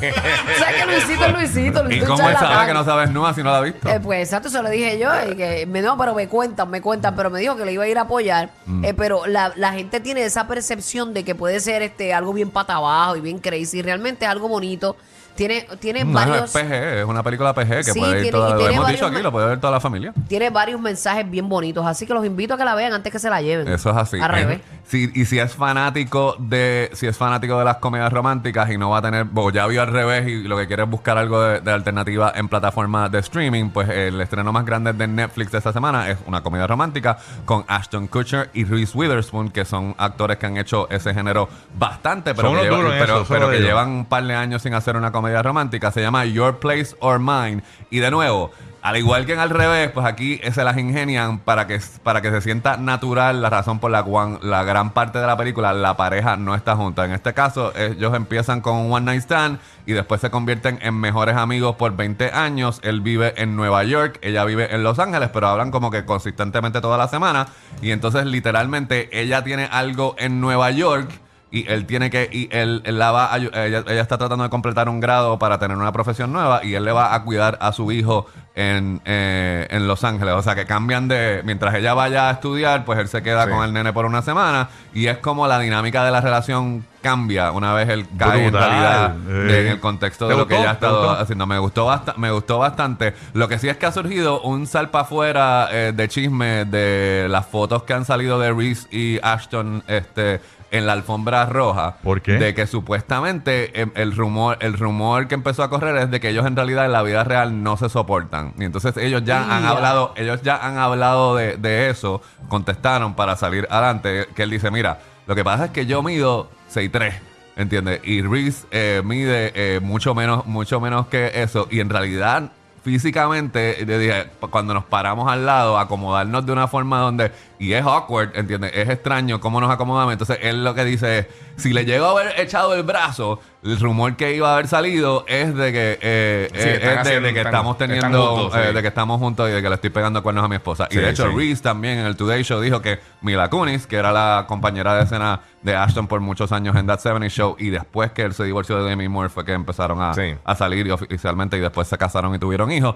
¿sabes 0.59 0.75
que 0.75 0.85
Luisito 0.85 1.25
es 1.25 1.33
Luisito? 1.33 1.79
¿Y 1.79 1.83
Luisito 1.83 2.07
cómo 2.07 2.29
él 2.29 2.35
es 2.35 2.67
que 2.67 2.73
no 2.73 2.83
sabes 2.83 3.09
si 3.09 3.43
no 3.43 3.51
la 3.51 3.57
ha 3.57 3.61
visto? 3.61 3.87
Eh, 3.87 3.99
pues 3.99 4.21
exacto, 4.21 4.49
se 4.49 4.61
lo 4.61 4.69
dije 4.69 4.97
yo. 4.97 5.09
Y 5.31 5.35
que, 5.35 5.65
me, 5.67 5.81
no, 5.81 5.97
pero 5.97 6.15
me 6.15 6.27
cuentan, 6.27 6.69
me 6.69 6.81
cuentan. 6.81 7.15
Pero 7.15 7.29
me 7.29 7.39
dijo 7.39 7.55
que 7.55 7.65
le 7.65 7.73
iba 7.73 7.83
a 7.83 7.87
ir 7.87 7.97
a 7.97 8.01
apoyar. 8.01 8.49
Mm. 8.65 8.85
Eh, 8.85 8.93
pero 8.95 9.27
la, 9.27 9.53
la 9.55 9.73
gente 9.73 9.99
tiene 9.99 10.23
esa 10.23 10.47
percepción 10.47 11.13
de 11.13 11.23
que 11.23 11.35
puede 11.35 11.59
ser 11.59 11.83
este 11.83 12.13
algo 12.13 12.33
bien 12.33 12.49
pata 12.49 12.75
abajo 12.75 13.15
y 13.15 13.21
bien 13.21 13.37
crazy. 13.37 13.81
Realmente 13.81 14.25
es 14.25 14.31
algo 14.31 14.47
bonito. 14.47 14.95
Tiene, 15.35 15.67
tiene 15.79 16.05
No, 16.05 16.13
varios. 16.13 16.55
es 16.55 16.61
PG, 16.63 16.99
es 17.01 17.05
una 17.05 17.21
película 17.21 17.53
PG 17.53 17.67
que 17.67 17.83
Sí, 17.83 17.99
puede 17.99 18.11
ir 18.13 18.21
tiene- 18.23 18.31
toda, 18.31 18.55
lo 18.55 18.69
hemos 18.69 18.87
dicho 18.87 19.05
aquí, 19.05 19.21
lo 19.21 19.31
puede 19.31 19.47
ver 19.47 19.59
toda 19.59 19.71
la 19.71 19.79
familia. 19.81 20.13
Tiene 20.27 20.49
varios 20.49 20.79
mensajes 20.79 21.29
bien 21.29 21.49
bonitos. 21.49 21.85
Así 21.85 22.05
que 22.07 22.13
los 22.13 22.25
invito 22.25 22.53
a 22.53 22.57
que 22.57 22.63
la 22.65 22.73
vean 22.75 22.93
antes 22.93 23.11
que 23.11 23.19
se 23.19 23.29
la 23.29 23.41
lleven. 23.41 23.67
Eso 23.67 23.89
es 23.91 23.97
así. 23.97 24.19
Al 24.19 24.31
Eh, 24.31 24.35
revés. 24.35 24.61
si- 24.87 25.11
y 25.13 25.25
si 25.25 25.39
es 25.39 25.53
fanático 25.53 26.35
de 26.39 26.89
si 26.93 27.05
es 27.07 27.17
fanático 27.17 27.59
de 27.59 27.65
las 27.65 27.77
comedias 27.77 28.11
románticas 28.13 28.69
y 28.71 28.77
no 28.77 28.89
va 28.91 28.99
a 28.99 29.01
tener, 29.01 29.27
ya 29.53 29.67
vio 29.67 29.81
al 29.81 29.87
revés 29.87 30.27
y 30.27 30.43
lo 30.43 30.55
que 30.57 30.67
quiere 30.67 30.83
es 30.83 30.89
buscar 30.89 31.17
algo 31.17 31.41
de, 31.41 31.59
de 31.59 31.71
alternativa 31.71 32.31
en 32.33 32.47
plataformas 32.47 33.11
de 33.11 33.19
streaming, 33.19 33.71
pues 33.71 33.89
el 33.89 34.21
estreno 34.21 34.53
más 34.53 34.65
grande 34.65 34.93
de 34.93 35.07
Netflix 35.07 35.51
de 35.51 35.57
esta 35.57 35.73
semana 35.73 36.09
es 36.09 36.17
una 36.27 36.41
comedia 36.43 36.65
romántica 36.67 37.17
con 37.43 37.65
Ashton 37.67 38.07
Kutcher 38.07 38.49
y 38.53 38.63
Reese 38.63 38.97
Witherspoon, 38.97 39.49
que 39.49 39.65
son 39.65 39.95
actores 39.97 40.37
que 40.37 40.45
han 40.45 40.55
hecho 40.57 40.89
ese 40.89 41.13
género 41.13 41.49
bastante, 41.77 42.33
pero, 42.33 42.49
Son 42.49 42.57
que, 42.59 42.69
unos 42.69 42.79
llevan, 42.83 42.99
pero, 42.99 43.15
eso, 43.17 43.25
pero 43.27 43.45
solo 43.47 43.51
que 43.51 43.59
llevan 43.61 43.89
un 43.89 44.05
par 44.05 44.23
de 44.23 44.33
años 44.35 44.61
sin 44.61 44.73
hacer 44.73 44.95
una 44.95 45.11
comedia 45.11 45.24
romántica. 45.41 45.91
Se 45.91 46.01
llama 46.01 46.25
Your 46.25 46.59
Place 46.59 46.95
or 46.99 47.19
Mine. 47.19 47.63
Y 47.89 47.99
de 47.99 48.11
nuevo, 48.11 48.51
al 48.85 48.97
igual 48.97 49.25
que 49.25 49.33
en 49.33 49.39
al 49.39 49.49
revés, 49.49 49.89
pues 49.89 50.05
aquí 50.05 50.39
se 50.53 50.63
las 50.63 50.77
ingenian 50.77 51.39
para 51.39 51.65
que, 51.65 51.81
para 52.03 52.21
que 52.21 52.29
se 52.29 52.39
sienta 52.41 52.77
natural 52.77 53.41
la 53.41 53.49
razón 53.49 53.79
por 53.79 53.89
la 53.89 54.03
cual 54.03 54.37
la 54.43 54.63
gran 54.63 54.91
parte 54.91 55.17
de 55.17 55.25
la 55.25 55.35
película 55.35 55.73
la 55.73 55.97
pareja 55.97 56.37
no 56.37 56.53
está 56.53 56.75
junta. 56.75 57.03
En 57.03 57.11
este 57.11 57.33
caso, 57.33 57.73
ellos 57.75 58.13
empiezan 58.13 58.61
con 58.61 58.75
un 58.75 58.93
one 58.93 59.05
night 59.07 59.23
stand 59.23 59.57
y 59.87 59.93
después 59.93 60.21
se 60.21 60.29
convierten 60.29 60.77
en 60.83 60.93
mejores 60.93 61.35
amigos 61.35 61.77
por 61.77 61.95
20 61.95 62.29
años. 62.29 62.79
Él 62.83 63.01
vive 63.01 63.33
en 63.41 63.55
Nueva 63.55 63.83
York, 63.83 64.19
ella 64.21 64.45
vive 64.45 64.71
en 64.75 64.83
Los 64.83 64.99
Ángeles, 64.99 65.31
pero 65.33 65.47
hablan 65.47 65.71
como 65.71 65.89
que 65.89 66.05
consistentemente 66.05 66.79
toda 66.79 66.99
la 66.99 67.07
semana. 67.07 67.47
Y 67.81 67.89
entonces, 67.89 68.27
literalmente, 68.27 69.09
ella 69.19 69.43
tiene 69.43 69.67
algo 69.71 70.15
en 70.19 70.39
Nueva 70.39 70.69
York 70.69 71.09
y 71.51 71.67
él 71.71 71.85
tiene 71.85 72.09
que 72.09 72.29
y 72.31 72.49
él, 72.51 72.81
él 72.85 72.99
la 72.99 73.11
va 73.11 73.33
a 73.33 73.37
ella, 73.37 73.83
ella 73.87 74.01
está 74.01 74.17
tratando 74.17 74.43
de 74.43 74.49
completar 74.49 74.89
un 74.89 74.99
grado 74.99 75.39
para 75.39 75.59
tener 75.59 75.77
una 75.77 75.91
profesión 75.91 76.33
nueva 76.33 76.63
y 76.63 76.73
él 76.73 76.83
le 76.83 76.91
va 76.91 77.13
a 77.13 77.23
cuidar 77.23 77.57
a 77.61 77.71
su 77.71 77.91
hijo 77.91 78.27
en, 78.55 79.01
eh, 79.05 79.67
en 79.69 79.87
Los 79.87 80.03
Ángeles. 80.03 80.33
O 80.33 80.41
sea 80.41 80.55
que 80.55 80.65
cambian 80.65 81.07
de 81.07 81.41
mientras 81.45 81.75
ella 81.75 81.93
vaya 81.93 82.29
a 82.29 82.31
estudiar 82.31 82.83
pues 82.83 82.99
él 82.99 83.07
se 83.07 83.21
queda 83.21 83.49
con 83.49 83.63
el 83.63 83.73
nene 83.73 83.93
por 83.93 84.05
una 84.05 84.21
semana 84.21 84.69
y 84.93 85.07
es 85.07 85.17
como 85.19 85.47
la 85.47 85.59
dinámica 85.59 86.03
de 86.03 86.11
la 86.11 86.21
relación 86.21 86.85
cambia 87.01 87.51
una 87.51 87.73
vez 87.73 87.87
él 87.89 88.07
cae 88.17 88.47
en 88.47 88.53
realidad 88.53 89.15
eh. 89.29 89.61
en 89.61 89.67
el 89.67 89.79
contexto 89.79 90.27
¿Te 90.27 90.33
de 90.33 90.39
lo 90.39 90.47
que 90.47 90.55
ella 90.55 90.71
ha 90.71 90.79
¿Te 90.79 90.85
estado 90.85 91.11
haciendo. 91.11 91.45
Me 91.45 91.59
gustó 91.59 91.85
bastante 91.85 92.19
me 92.19 92.31
gustó 92.31 92.57
bastante. 92.57 93.13
Lo 93.33 93.47
que 93.47 93.59
sí 93.59 93.69
es 93.69 93.77
que 93.77 93.85
ha 93.85 93.91
surgido 93.91 94.41
un 94.41 94.65
salpa 94.65 95.01
afuera 95.01 95.69
eh, 95.71 95.93
de 95.95 96.07
chisme 96.09 96.65
de 96.65 97.27
las 97.29 97.45
fotos 97.45 97.83
que 97.83 97.93
han 97.93 98.05
salido 98.05 98.39
de 98.39 98.51
Reese 98.51 98.87
y 98.91 99.19
Ashton 99.21 99.83
este 99.87 100.41
en 100.77 100.85
la 100.85 100.93
alfombra 100.93 101.45
roja 101.45 101.97
¿Por 102.03 102.21
qué? 102.21 102.33
de 102.33 102.53
que 102.53 102.67
supuestamente 102.67 103.79
em, 103.79 103.91
el 103.95 104.15
rumor 104.15 104.57
el 104.61 104.77
rumor 104.77 105.27
que 105.27 105.35
empezó 105.35 105.63
a 105.63 105.69
correr 105.69 105.95
es 105.97 106.11
de 106.11 106.19
que 106.19 106.29
ellos 106.29 106.45
en 106.45 106.55
realidad 106.55 106.85
en 106.85 106.91
la 106.91 107.03
vida 107.03 107.23
real 107.23 107.63
no 107.63 107.77
se 107.77 107.89
soportan 107.89 108.53
y 108.59 108.63
entonces 108.65 108.95
ellos 108.97 109.23
ya 109.25 109.55
han 109.55 109.65
hablado 109.65 110.13
ellos 110.17 110.41
ya 110.41 110.57
han 110.57 110.77
hablado 110.77 111.35
de, 111.35 111.57
de 111.57 111.89
eso 111.89 112.21
contestaron 112.47 113.15
para 113.15 113.35
salir 113.35 113.67
adelante 113.69 114.27
que 114.35 114.43
él 114.43 114.49
dice 114.49 114.71
mira 114.71 114.99
lo 115.27 115.35
que 115.35 115.43
pasa 115.43 115.65
es 115.65 115.71
que 115.71 115.85
yo 115.85 116.03
mido 116.03 116.49
6'3 116.73 117.13
¿entiendes? 117.55 118.01
y 118.03 118.21
Reese 118.21 118.67
eh, 118.71 119.01
mide 119.03 119.51
eh, 119.55 119.79
mucho 119.79 120.13
menos 120.13 120.45
mucho 120.45 120.79
menos 120.79 121.07
que 121.07 121.31
eso 121.35 121.67
y 121.71 121.79
en 121.79 121.89
realidad 121.89 122.51
físicamente 122.85 123.83
le 123.83 123.97
dije, 123.97 124.27
cuando 124.51 124.75
nos 124.75 124.85
paramos 124.85 125.31
al 125.31 125.43
lado, 125.43 125.79
acomodarnos 125.79 126.45
de 126.45 126.51
una 126.51 126.67
forma 126.67 126.99
donde 126.99 127.31
y 127.59 127.73
es 127.73 127.85
awkward, 127.85 128.35
¿entiendes? 128.35 128.71
Es 128.73 128.89
extraño 128.89 129.39
cómo 129.39 129.59
nos 129.61 129.71
acomodamos. 129.71 130.13
Entonces 130.13 130.39
él 130.41 130.63
lo 130.63 130.73
que 130.75 130.85
dice 130.85 131.19
es, 131.19 131.27
si 131.57 131.73
le 131.73 131.85
llegó 131.85 132.05
a 132.05 132.11
haber 132.21 132.39
echado 132.39 132.73
el 132.73 132.83
brazo, 132.83 133.39
el 133.63 133.79
rumor 133.79 134.15
que 134.15 134.35
iba 134.35 134.49
a 134.49 134.53
haber 134.53 134.67
salido 134.67 135.25
es 135.27 135.55
de 135.55 135.71
que, 135.71 135.99
eh, 136.01 136.49
Sí, 136.53 136.59
eh, 136.59 136.73
es 136.75 136.81
de, 136.81 136.89
haciendo- 136.97 137.27
de 137.27 137.33
que 137.33 137.39
están- 137.39 137.53
estamos 137.53 137.77
teniendo, 137.77 138.35
juntos, 138.35 138.59
eh, 138.59 138.65
sí. 138.69 138.73
de 138.75 138.81
que 138.81 138.87
estamos 138.89 139.19
juntos 139.19 139.49
y 139.49 139.53
de 139.53 139.61
que 139.61 139.69
le 139.69 139.75
estoy 139.75 139.89
pegando 139.89 140.21
cuernos 140.21 140.43
a 140.45 140.47
mi 140.47 140.55
esposa. 140.55 140.87
y 140.91 140.97
de 140.97 141.09
hecho. 141.09 141.27
Reese 141.35 141.63
también 141.63 141.99
en 141.99 142.05
el 142.05 142.15
Today 142.15 142.43
Show 142.43 142.59
dijo 142.61 142.81
que 142.81 142.99
Mila 143.21 143.49
Kunis, 143.49 143.87
que 143.87 143.95
era 143.95 144.11
la 144.11 144.45
compañera 144.47 144.93
de 144.95 145.03
escena 145.03 145.41
de 145.63 145.75
Ashton 145.75 146.07
por 146.07 146.19
muchos 146.21 146.51
años 146.51 146.75
en 146.75 146.85
That 146.85 146.99
70 146.99 147.27
Show, 147.29 147.55
y 147.57 147.69
después 147.71 148.11
que 148.11 148.21
él 148.21 148.33
se 148.35 148.43
divorció 148.43 148.83
de 148.83 148.87
Demi 148.89 149.07
Moore 149.07 149.29
fue 149.29 149.43
que 149.45 149.53
empezaron 149.53 149.99
a, 150.01 150.11
a 150.43 150.55
salir 150.55 150.91
oficialmente 150.91 151.57
y 151.57 151.59
después 151.61 151.87
se 151.87 151.97
casaron 151.97 152.35
y 152.35 152.39
tuvieron 152.39 152.71
hijos. 152.71 152.95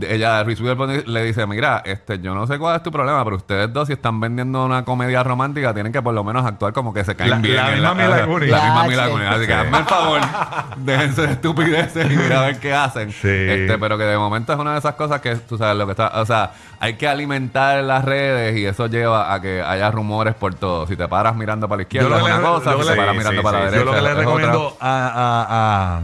Ella, 0.00 0.42
Reese 0.42 0.62
Witherspoon, 0.62 1.04
le 1.12 1.24
dice, 1.24 1.46
mira, 1.46 1.82
este, 1.84 2.18
yo 2.18 2.34
no 2.34 2.46
sé 2.46 2.58
cuál 2.58 2.76
es 2.76 2.82
tu 2.82 2.90
problema, 2.90 3.22
pero 3.22 3.36
ustedes 3.36 3.72
dos 3.72 3.86
si 3.86 3.92
están 3.98 4.20
vendiendo 4.20 4.64
una 4.64 4.84
comedia 4.84 5.22
romántica 5.22 5.74
tienen 5.74 5.92
que 5.92 6.00
por 6.00 6.14
lo 6.14 6.24
menos 6.24 6.46
actuar 6.46 6.72
como 6.72 6.94
que 6.94 7.04
se 7.04 7.14
caen 7.14 7.30
La- 7.30 7.36
bien. 7.38 7.56
la 7.56 7.70
misma 7.70 7.94
Mila 7.94 8.26
Kunis. 8.26 8.50
La 8.50 8.64
misma 8.64 8.84
Mila. 8.84 9.08
Kunis. 9.10 9.28
Así 9.28 9.46
que 9.46 9.54
hazme 9.54 9.78
el 9.78 9.84
favor, 9.84 10.20
déjense 10.78 11.22
de 11.26 11.32
estupideces 11.32 12.10
y 12.10 12.16
mira 12.16 12.40
a 12.42 12.46
ver 12.46 12.58
qué 12.58 12.72
hacen. 12.72 13.12
Sí. 13.12 13.28
Este, 13.28 13.76
pero 13.78 13.98
que 13.98 14.04
de 14.04 14.16
momento 14.16 14.52
es 14.52 14.58
una 14.58 14.72
de 14.72 14.78
esas 14.78 14.94
cosas 14.94 15.20
que 15.20 15.36
tú 15.36 15.58
sabes 15.58 15.76
lo 15.76 15.84
que 15.86 15.92
está, 15.92 16.08
o 16.20 16.24
sea, 16.26 16.52
hay 16.80 16.94
que 16.94 17.08
alimentar 17.08 17.82
las 17.84 18.04
redes 18.04 18.56
y 18.56 18.64
eso 18.66 18.86
lleva 18.86 19.34
a 19.34 19.40
que 19.42 19.62
haya 19.62 19.90
rumores 19.90 20.34
por 20.34 20.54
todo. 20.54 20.86
Si 20.86 20.96
te 20.96 21.06
paras 21.08 21.34
mirando 21.36 21.68
para 21.68 21.78
la 21.78 21.82
izquierda 21.82 22.08
Yo 22.08 22.16
es 22.16 22.22
una 22.22 22.36
le- 22.38 22.42
cosa, 22.42 22.72
si 22.72 22.78
le- 22.78 22.84
te 22.84 22.96
paras 22.96 23.12
sí, 23.12 23.18
mirando 23.18 23.40
sí, 23.40 23.44
para 23.44 23.58
la 23.58 23.64
derecha 23.66 23.78
Yo 23.78 23.84
lo 23.84 23.92
que 23.96 24.02
le 24.02 24.14
recomiendo 24.14 24.76
a, 24.80 24.88
a, 24.88 25.98
a, 25.98 26.02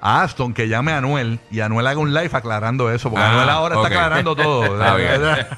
a 0.00 0.22
Aston 0.22 0.54
que 0.54 0.68
llame 0.68 0.92
a 0.92 0.98
Anuel 0.98 1.40
y 1.50 1.60
Anuel 1.60 1.86
haga 1.86 1.98
un 1.98 2.12
live 2.14 2.30
aclarando 2.32 2.90
eso, 2.92 3.10
porque 3.10 3.24
Ah, 3.24 3.30
Anuel 3.32 3.48
ahora 3.50 3.78
ok. 3.78 3.84
está 3.86 3.96
aclarando 3.98 4.36
todo. 4.36 4.64
Está 4.80 4.94
bien. 4.96 5.20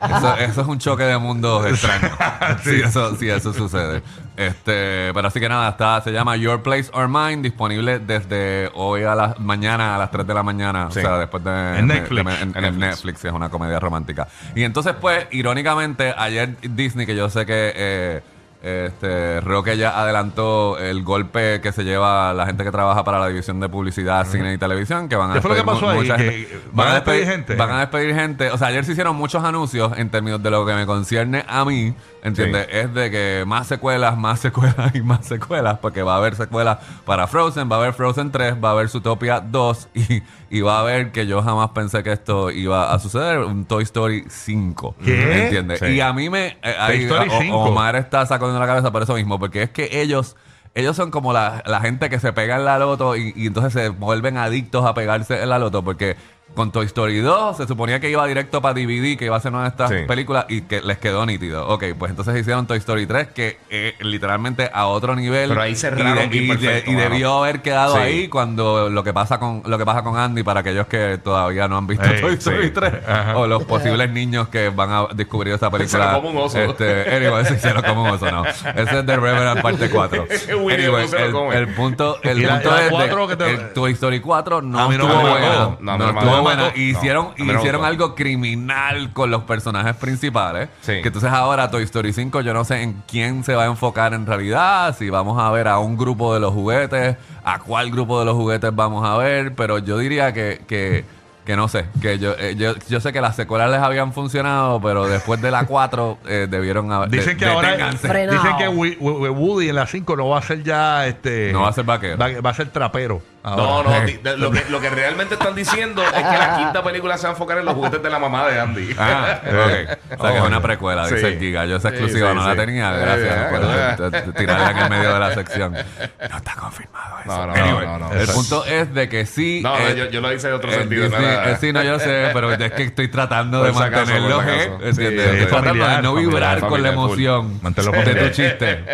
Eso, 0.00 0.36
eso 0.36 0.60
es 0.60 0.66
un 0.68 0.78
choque 0.78 1.02
de 1.02 1.18
mundos 1.18 1.66
extraño. 1.66 2.08
sí. 2.62 2.80
eso, 2.84 3.16
sí, 3.16 3.28
eso 3.28 3.52
sucede. 3.52 4.00
Este, 4.36 5.10
pero 5.12 5.26
así 5.26 5.40
que 5.40 5.48
nada, 5.48 5.70
está, 5.70 6.00
se 6.02 6.12
llama 6.12 6.36
Your 6.36 6.62
Place 6.62 6.88
or 6.92 7.08
Mine, 7.08 7.42
disponible 7.42 7.98
desde 7.98 8.70
hoy 8.74 9.02
a 9.02 9.16
la 9.16 9.34
mañana 9.40 9.96
a 9.96 9.98
las 9.98 10.12
3 10.12 10.24
de 10.24 10.34
la 10.34 10.44
mañana. 10.44 10.88
Sí. 10.92 11.00
O 11.00 11.02
sea, 11.02 11.18
después 11.18 11.42
de, 11.42 11.78
En 11.80 11.88
de- 11.88 11.94
Netflix. 11.94 12.24
de- 12.24 12.32
en, 12.32 12.38
En 12.42 12.42
en 12.48 12.62
Netflix. 12.62 12.78
Netflix, 12.78 13.24
es 13.24 13.32
una 13.32 13.48
comedia 13.48 13.80
romántica. 13.80 14.28
Y 14.54 14.62
entonces, 14.62 14.94
pues, 15.00 15.26
irónicamente, 15.32 16.14
ayer 16.16 16.56
Disney, 16.62 17.04
que 17.04 17.16
yo 17.16 17.28
sé 17.28 17.44
que 17.44 17.72
eh, 17.74 18.22
este, 18.62 19.40
Roque 19.40 19.76
ya 19.76 20.00
adelantó 20.00 20.78
el 20.78 21.02
golpe 21.04 21.60
que 21.60 21.70
se 21.72 21.84
lleva 21.84 22.32
la 22.34 22.44
gente 22.46 22.64
que 22.64 22.70
trabaja 22.72 23.04
para 23.04 23.20
la 23.20 23.28
división 23.28 23.60
de 23.60 23.68
publicidad, 23.68 24.26
cine 24.26 24.52
y 24.54 24.58
televisión, 24.58 25.08
que 25.08 25.14
van 25.16 25.30
a 25.30 25.34
¿Qué 25.34 25.40
fue 25.40 25.50
lo 25.50 25.56
que 25.56 25.64
pasó 25.64 25.88
ahí? 25.88 25.98
mucha 26.00 26.16
Que 26.16 26.24
gente. 26.24 26.60
van 26.72 26.88
a 26.88 26.94
despedir 26.94 27.26
gente. 27.26 27.54
Van 27.54 27.70
a 27.70 27.80
despedir 27.80 28.14
gente. 28.14 28.50
O 28.50 28.58
sea, 28.58 28.68
ayer 28.68 28.84
se 28.84 28.92
hicieron 28.92 29.14
muchos 29.16 29.44
anuncios 29.44 29.92
en 29.96 30.10
términos 30.10 30.42
de 30.42 30.50
lo 30.50 30.66
que 30.66 30.74
me 30.74 30.86
concierne 30.86 31.44
a 31.48 31.64
mí. 31.64 31.94
¿Entiendes? 32.22 32.66
Es 32.70 32.92
de 32.94 33.10
que 33.10 33.44
más 33.46 33.66
secuelas, 33.66 34.16
más 34.18 34.40
secuelas 34.40 34.92
y 34.94 35.00
más 35.02 35.26
secuelas. 35.26 35.78
Porque 35.78 36.02
va 36.02 36.14
a 36.14 36.16
haber 36.18 36.34
secuelas 36.34 36.78
para 37.04 37.26
Frozen, 37.26 37.70
va 37.70 37.76
a 37.76 37.78
haber 37.80 37.92
Frozen 37.94 38.30
3, 38.32 38.56
va 38.62 38.70
a 38.70 38.72
haber 38.72 38.88
Zootopia 38.88 39.40
2 39.40 39.88
y, 39.94 40.22
y 40.50 40.60
va 40.60 40.78
a 40.78 40.80
haber 40.80 41.12
que 41.12 41.26
yo 41.26 41.42
jamás 41.42 41.70
pensé 41.70 42.02
que 42.02 42.12
esto 42.12 42.50
iba 42.50 42.92
a 42.92 42.98
suceder, 42.98 43.38
un 43.38 43.64
Toy 43.66 43.84
Story 43.84 44.24
5. 44.28 44.96
¿Qué? 45.04 45.44
¿Entiendes? 45.44 45.78
Sí. 45.80 45.86
Y 45.86 46.00
a 46.00 46.12
mí 46.12 46.28
me... 46.30 46.58
eh, 46.62 46.74
ahí, 46.78 47.04
Story 47.04 47.28
o- 47.30 47.40
5. 47.40 47.56
Omar 47.56 47.96
está 47.96 48.26
sacando 48.26 48.58
la 48.58 48.66
cabeza 48.66 48.90
por 48.90 49.02
eso 49.02 49.14
mismo. 49.14 49.38
Porque 49.38 49.62
es 49.62 49.70
que 49.70 50.00
ellos... 50.02 50.36
Ellos 50.74 50.94
son 50.94 51.10
como 51.10 51.32
la, 51.32 51.62
la 51.66 51.80
gente 51.80 52.08
que 52.08 52.20
se 52.20 52.32
pega 52.32 52.54
en 52.56 52.64
la 52.64 52.78
loto 52.78 53.16
y, 53.16 53.32
y 53.34 53.46
entonces 53.48 53.72
se 53.72 53.88
vuelven 53.88 54.36
adictos 54.36 54.84
a 54.84 54.94
pegarse 54.94 55.42
en 55.42 55.48
la 55.48 55.58
loto 55.58 55.82
porque 55.82 56.16
con 56.54 56.72
Toy 56.72 56.86
Story 56.86 57.18
2 57.20 57.56
se 57.56 57.66
suponía 57.68 58.00
que 58.00 58.10
iba 58.10 58.26
directo 58.26 58.60
para 58.60 58.74
DVD, 58.74 59.16
que 59.16 59.26
iba 59.26 59.36
a 59.36 59.40
ser 59.40 59.52
una 59.52 59.62
de 59.62 59.68
estas 59.68 59.90
Sí. 59.90 59.96
películas 60.08 60.46
y 60.48 60.62
que 60.62 60.80
les 60.80 60.98
quedó 60.98 61.24
nítido. 61.24 61.68
Ok, 61.68 61.84
pues 61.98 62.10
entonces 62.10 62.36
hicieron 62.36 62.66
Toy 62.66 62.78
Story 62.78 63.06
3 63.06 63.28
que 63.28 63.58
eh, 63.70 63.94
literalmente 64.00 64.68
a 64.72 64.86
otro 64.86 65.14
nivel. 65.14 65.50
Pero 65.50 65.60
ahí 65.62 65.76
cerraron 65.76 66.16
y, 66.16 66.20
de- 66.20 66.26
bien 66.26 66.44
y 66.44 66.46
de- 66.48 66.54
perfecto, 66.56 66.90
y 66.90 66.94
mano. 66.94 67.08
debió 67.10 67.38
haber 67.44 67.62
quedado 67.62 67.94
Sí. 67.94 68.00
ahí 68.00 68.28
cuando 68.28 68.90
lo 68.90 69.04
que 69.04 69.12
pasa 69.12 69.38
con 69.38 69.62
lo 69.66 69.78
que 69.78 69.84
pasa 69.84 70.02
con 70.02 70.16
Andy 70.18 70.42
para 70.42 70.60
aquellos 70.60 70.86
que 70.88 71.18
todavía 71.22 71.68
no 71.68 71.76
han 71.78 71.86
visto 71.86 72.04
Ey, 72.04 72.20
Toy 72.20 72.34
Story 72.34 72.64
sí. 72.64 72.70
3 72.70 72.92
o 73.36 73.46
los 73.46 73.62
posibles 73.64 74.10
niños 74.10 74.48
que 74.48 74.70
van 74.70 74.90
a 74.90 75.06
descubrir 75.14 75.54
esa 75.54 75.70
película. 75.70 76.04
hicieron 76.04 76.14
como 76.22 76.30
un 76.40 76.44
oso. 76.46 76.58
Este, 76.58 77.14
anyway, 77.16 77.44
se 77.44 77.54
hicieron 77.54 77.82
como 77.84 78.02
un 78.02 78.10
oso, 78.10 78.30
no. 78.32 78.44
Ese 78.44 78.98
es 78.98 79.06
de 79.06 79.16
Revenant 79.16 79.60
parte 79.62 79.88
4. 79.90 80.26
Winnie 80.60 80.86
Anyway, 80.86 81.06
the 81.06 81.08
Pooh 81.08 81.08
se 81.10 81.18
lo 81.20 81.24
el, 81.26 81.32
come. 81.32 81.56
el 81.56 81.68
punto, 81.68 82.18
el 82.22 82.38
Y 82.38 82.42
la- 82.46 82.54
punto 82.54 82.70
la 82.70 82.78
es 82.78 82.84
de- 82.84 82.90
cuatro 82.90 83.28
que 83.28 83.36
te- 83.36 83.50
el 83.50 83.72
Toy 83.72 83.92
Story 83.92 84.20
4 84.20 84.60
no 84.62 84.78
A 84.80 84.88
mí 84.88 84.96
no 84.96 85.04
estuvo 85.04 85.22
me 85.22 85.30
buena. 85.30 85.46
mató. 85.48 85.78
No, 85.80 85.92
a 85.92 85.98
No, 85.98 86.04
mí 86.04 86.06
no 86.08 86.12
me 86.14 86.18
estuvo 86.20 86.37
buena. 86.38 86.72
Y 86.74 86.90
hicieron, 86.90 87.28
no 87.36 87.54
hicieron 87.54 87.84
algo 87.84 88.14
criminal 88.14 89.12
con 89.12 89.30
los 89.30 89.44
personajes 89.44 89.94
principales. 89.96 90.68
Sí. 90.80 91.00
Que 91.02 91.08
entonces 91.08 91.30
ahora 91.30 91.70
Toy 91.70 91.82
Story 91.84 92.12
5, 92.12 92.40
yo 92.40 92.54
no 92.54 92.64
sé 92.64 92.82
en 92.82 93.02
quién 93.06 93.44
se 93.44 93.54
va 93.54 93.64
a 93.64 93.66
enfocar 93.66 94.14
en 94.14 94.26
realidad. 94.26 94.96
Si 94.96 95.10
vamos 95.10 95.40
a 95.40 95.50
ver 95.50 95.68
a 95.68 95.78
un 95.78 95.96
grupo 95.96 96.34
de 96.34 96.40
los 96.40 96.52
juguetes, 96.52 97.16
a 97.44 97.58
cuál 97.58 97.90
grupo 97.90 98.18
de 98.18 98.26
los 98.26 98.34
juguetes 98.34 98.74
vamos 98.74 99.06
a 99.06 99.16
ver. 99.16 99.54
Pero 99.54 99.78
yo 99.78 99.98
diría 99.98 100.32
que. 100.32 100.62
que 100.66 101.17
que 101.48 101.56
no 101.56 101.66
sé, 101.66 101.86
que 102.02 102.18
yo, 102.18 102.34
eh, 102.38 102.56
yo, 102.58 102.74
yo 102.90 103.00
sé 103.00 103.10
que 103.10 103.22
las 103.22 103.34
secuelas 103.34 103.70
les 103.70 103.80
habían 103.80 104.12
funcionado, 104.12 104.82
pero 104.82 105.06
después 105.08 105.40
de 105.40 105.50
la 105.50 105.64
4 105.64 106.18
eh, 106.26 106.46
debieron 106.50 106.92
haber. 106.92 107.08
Dicen 107.08 107.38
de- 107.38 107.42
que 107.42 107.50
ahora. 107.50 107.90
Frenado. 107.92 108.38
dicen 108.42 108.56
que 108.58 108.68
Woody 108.68 109.70
en 109.70 109.76
la 109.76 109.86
5 109.86 110.14
no 110.14 110.28
va 110.28 110.40
a 110.40 110.42
ser 110.42 110.62
ya 110.62 111.06
este 111.06 111.50
No 111.54 111.62
va 111.62 111.70
a 111.70 111.72
ser 111.72 111.84
vaquero. 111.84 112.18
va, 112.18 112.28
va 112.42 112.50
a 112.50 112.54
ser 112.54 112.68
trapero. 112.68 113.22
No, 113.44 113.50
ahora. 113.52 114.04
no, 114.24 114.36
lo, 114.36 114.50
que, 114.50 114.62
lo 114.68 114.78
que 114.78 114.90
realmente 114.90 115.34
están 115.34 115.54
diciendo 115.54 116.02
es 116.02 116.10
que 116.12 116.20
la 116.36 116.58
quinta 116.58 116.82
película 116.84 117.16
se 117.16 117.22
va 117.22 117.28
a 117.30 117.32
enfocar 117.32 117.56
en 117.56 117.64
los 117.64 117.74
juguetes 117.76 118.02
de 118.02 118.10
la 118.10 118.18
mamá 118.18 118.46
de 118.46 118.60
Andy. 118.60 118.94
Ah, 118.98 119.40
ok. 119.42 120.18
O 120.18 120.22
sea 120.22 120.32
que 120.32 120.38
es 120.38 120.44
una 120.46 120.60
precuela, 120.60 121.04
dice 121.04 121.20
Sí. 121.20 121.26
el 121.28 121.38
Giga. 121.38 121.64
Yo 121.64 121.76
esa 121.76 121.88
exclusiva 121.88 122.28
sí, 122.30 122.34
no 122.34 122.42
sí. 122.42 122.48
la 122.48 122.56
tenía. 122.56 122.90
Gracias 122.92 124.12
Eh, 124.12 124.32
tirarla 124.36 124.70
en 124.72 124.78
el 124.78 124.90
medio 124.90 125.14
de 125.14 125.18
la 125.20 125.32
sección. 125.32 125.72
No 125.72 126.36
está 126.36 126.54
confirmado 126.56 127.20
eso. 127.20 127.28
No, 127.28 127.46
no, 127.46 127.54
Anyway, 127.54 127.86
no, 127.86 127.98
no, 128.00 128.08
no. 128.12 128.20
El 128.20 128.26
punto 128.28 128.64
es 128.66 128.92
de 128.92 129.08
que 129.08 129.24
sí. 129.24 129.60
No, 129.62 129.78
yo, 129.94 130.10
yo 130.10 130.20
lo 130.20 130.30
hice 130.34 130.48
de 130.48 130.52
otro 130.52 130.70
sentido. 130.70 131.04
Disney- 131.08 131.37
eh, 131.44 131.56
sí, 131.60 131.72
no, 131.72 131.82
yo 131.82 131.98
sé, 131.98 132.30
pero 132.32 132.52
es 132.52 132.72
que 132.72 132.84
estoy 132.84 133.08
tratando 133.08 133.62
de 133.62 133.72
mantenerlo, 133.72 134.42
¿eh? 134.42 134.78
estoy 134.82 135.46
tratando 135.46 135.86
de 135.86 136.02
no 136.02 136.14
vibrar 136.14 136.60
con 136.60 136.82
la 136.82 136.90
emoción 136.90 137.60
de 137.62 138.14
tu 138.14 138.28
chiste. 138.30 138.84